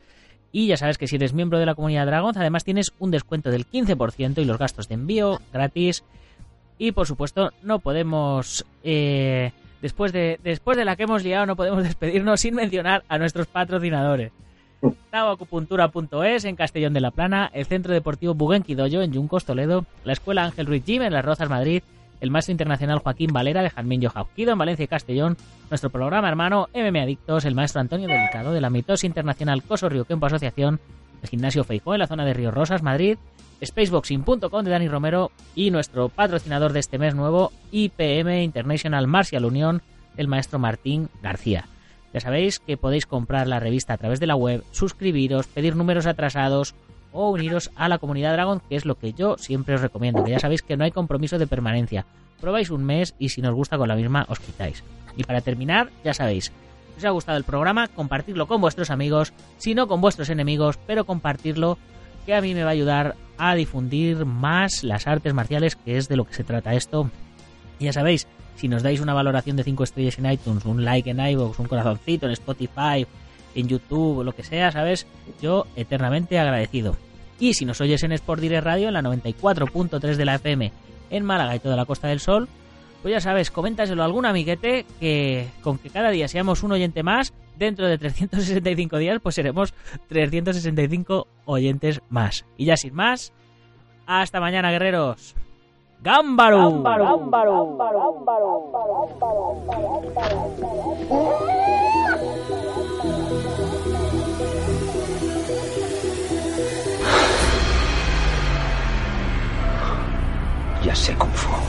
Y 0.52 0.66
ya 0.66 0.78
sabes 0.78 0.98
que 0.98 1.06
si 1.06 1.18
eres 1.18 1.36
miembro 1.36 1.60
de 1.60 1.68
la 1.68 1.76
comunidad 1.76 2.08
Dragon, 2.08 2.36
además 2.36 2.64
tienes 2.64 2.92
un 2.98 3.12
descuento 3.12 3.52
del 3.52 3.68
15% 3.68 4.42
y 4.42 4.46
los 4.46 4.58
gastos 4.58 4.88
de 4.88 4.96
envío 4.96 5.42
gratis. 5.54 6.04
Y 6.80 6.92
por 6.92 7.06
supuesto, 7.06 7.52
no 7.62 7.78
podemos. 7.78 8.66
Eh, 8.84 9.52
después, 9.84 10.12
de, 10.12 10.40
después 10.44 10.76
de 10.76 10.86
la 10.86 10.96
que 10.96 11.04
hemos 11.04 11.24
liado, 11.24 11.46
no 11.46 11.56
podemos 11.56 11.84
despedirnos 11.84 12.40
sin 12.40 12.56
mencionar 12.56 13.04
a 13.10 13.20
nuestros 13.20 13.46
patrocinadores. 13.46 14.32
Taoacupuntura.es 15.10 16.46
en 16.46 16.56
Castellón 16.56 16.94
de 16.94 17.02
la 17.02 17.12
Plana, 17.12 17.50
el 17.54 17.66
Centro 17.66 17.94
Deportivo 17.94 18.34
Buguenquidoyo 18.34 19.02
en 19.02 19.12
Yuncos, 19.12 19.46
Toledo, 19.46 19.86
la 20.04 20.14
Escuela 20.14 20.44
Ángel 20.44 20.66
Ruiz 20.66 20.84
Jim 20.86 21.02
en 21.02 21.14
Las 21.14 21.26
Rozas, 21.26 21.50
Madrid, 21.50 21.84
el 22.22 22.32
Maestro 22.32 22.52
Internacional 22.52 23.00
Joaquín 23.00 23.32
Valera 23.34 23.62
de 23.62 23.70
Jarmín 23.70 24.02
Jauquido 24.02 24.52
en 24.52 24.58
Valencia 24.58 24.86
y 24.86 24.88
Castellón, 24.88 25.38
nuestro 25.70 25.90
programa 25.90 26.30
hermano 26.30 26.68
MM 26.74 27.00
Adictos, 27.00 27.46
el 27.46 27.56
Maestro 27.56 27.82
Antonio 27.82 28.08
Delicado 28.08 28.54
de 28.54 28.62
la 28.62 28.70
Mitos 28.70 29.04
Internacional 29.04 29.64
Coso 29.64 29.90
Río 29.90 30.06
Kempo 30.06 30.26
Asociación, 30.26 30.80
el 31.22 31.30
Gimnasio 31.30 31.64
Feijó 31.64 31.94
en 31.94 32.00
la 32.00 32.08
zona 32.08 32.26
de 32.26 32.34
Río 32.34 32.52
Rosas, 32.52 32.84
Madrid, 32.84 33.18
Spaceboxing.com 33.64 34.64
de 34.64 34.72
Dani 34.72 34.88
Romero 34.88 35.32
y 35.56 35.72
nuestro 35.72 36.10
patrocinador 36.10 36.74
de 36.74 36.80
este 36.80 36.98
mes 36.98 37.16
nuevo, 37.16 37.52
IPM 37.72 38.44
International 38.44 39.08
Martial 39.08 39.46
Unión, 39.46 39.82
el 40.18 40.28
Maestro 40.28 40.60
Martín 40.60 41.10
García. 41.22 41.68
Ya 42.16 42.22
sabéis 42.22 42.60
que 42.60 42.78
podéis 42.78 43.06
comprar 43.06 43.46
la 43.46 43.60
revista 43.60 43.92
a 43.92 43.98
través 43.98 44.22
de 44.22 44.26
la 44.26 44.38
web, 44.38 44.64
suscribiros, 44.72 45.48
pedir 45.48 45.76
números 45.76 46.06
atrasados 46.06 46.74
o 47.12 47.30
uniros 47.30 47.72
a 47.76 47.90
la 47.90 47.98
comunidad 47.98 48.32
Dragon, 48.32 48.62
que 48.70 48.78
es 48.78 48.86
lo 48.86 48.96
que 48.96 49.12
yo 49.12 49.36
siempre 49.38 49.76
os 49.76 49.82
recomiendo, 49.82 50.24
que 50.24 50.32
ya 50.32 50.40
sabéis 50.40 50.62
que 50.62 50.78
no 50.78 50.86
hay 50.86 50.92
compromiso 50.92 51.38
de 51.38 51.46
permanencia. 51.46 52.06
Probáis 52.40 52.70
un 52.70 52.86
mes 52.86 53.16
y 53.20 53.28
si 53.28 53.42
nos 53.42 53.54
gusta 53.54 53.78
con 53.78 53.90
la 53.90 53.98
misma 53.98 54.26
os 54.30 54.40
quitáis. 54.40 54.82
Y 55.18 55.26
para 55.26 55.42
terminar, 55.42 55.90
ya 56.06 56.14
sabéis, 56.14 56.54
si 56.94 57.00
os 57.00 57.04
ha 57.04 57.10
gustado 57.10 57.38
el 57.38 57.44
programa, 57.44 57.90
compartirlo 57.90 58.48
con 58.48 58.62
vuestros 58.62 58.92
amigos, 58.92 59.34
si 59.58 59.76
no 59.76 59.90
con 59.90 60.00
vuestros 60.00 60.30
enemigos, 60.30 60.80
pero 60.88 61.04
compartirlo, 61.04 61.78
que 62.26 62.34
a 62.34 62.40
mí 62.40 62.54
me 62.54 62.64
va 62.64 62.70
a 62.70 62.74
ayudar 62.74 63.16
a 63.38 63.56
difundir 63.56 64.24
más 64.24 64.86
las 64.86 65.06
artes 65.06 65.34
marciales, 65.34 65.76
que 65.76 65.98
es 65.98 66.08
de 66.08 66.16
lo 66.16 66.24
que 66.24 66.34
se 66.34 66.46
trata 66.46 66.76
esto. 66.76 67.10
Ya 67.78 67.92
sabéis, 67.92 68.26
si 68.56 68.68
nos 68.68 68.84
dais 68.84 69.00
una 69.00 69.14
valoración 69.14 69.58
de 69.58 69.64
5 69.64 69.84
estrellas 69.84 70.20
en 70.20 70.32
iTunes, 70.32 70.66
un 70.66 70.84
like 70.84 71.10
en 71.10 71.20
iVoox, 71.20 71.60
un 71.60 71.68
corazoncito 71.68 72.26
en 72.26 72.34
Spotify, 72.34 73.06
en 73.54 73.68
YouTube, 73.68 74.24
lo 74.24 74.34
que 74.34 74.44
sea, 74.44 74.72
¿sabes? 74.72 75.08
Yo 75.42 75.66
eternamente 75.76 76.40
agradecido. 76.40 76.96
Y 77.40 77.54
si 77.54 77.66
nos 77.66 77.82
oyes 77.82 78.04
en 78.04 78.12
Sport 78.14 78.42
Direct 78.42 78.64
Radio, 78.64 78.88
en 78.88 78.94
la 78.94 79.02
94.3 79.02 80.16
de 80.16 80.26
la 80.26 80.36
FM, 80.36 80.72
en 81.10 81.26
Málaga 81.26 81.56
y 81.56 81.60
toda 81.60 81.76
la 81.76 81.86
Costa 81.86 82.08
del 82.08 82.20
Sol, 82.20 82.48
pues 83.02 83.14
ya 83.14 83.20
sabes, 83.20 83.52
coméntaselo 83.52 84.02
a 84.02 84.06
algún 84.06 84.26
amiguete 84.26 84.86
que 85.00 85.50
con 85.62 85.78
que 85.78 85.90
cada 85.90 86.10
día 86.10 86.28
seamos 86.28 86.64
un 86.64 86.72
oyente 86.72 87.04
más, 87.04 87.34
dentro 87.58 87.88
de 87.88 87.98
365 87.98 88.98
días, 88.98 89.20
pues 89.22 89.36
seremos 89.36 89.74
365 90.08 91.28
oyentes 91.46 92.02
más. 92.10 92.46
Y 92.58 92.66
ya 92.66 92.78
sin 92.78 92.94
más, 92.94 93.32
hasta 94.08 94.40
mañana, 94.40 94.72
guerreros. 94.72 95.36
¡Gámbaro! 96.02 96.84
Ya 110.84 110.96
sé 110.96 111.16
cómo 111.18 111.34
fue. 111.34 111.65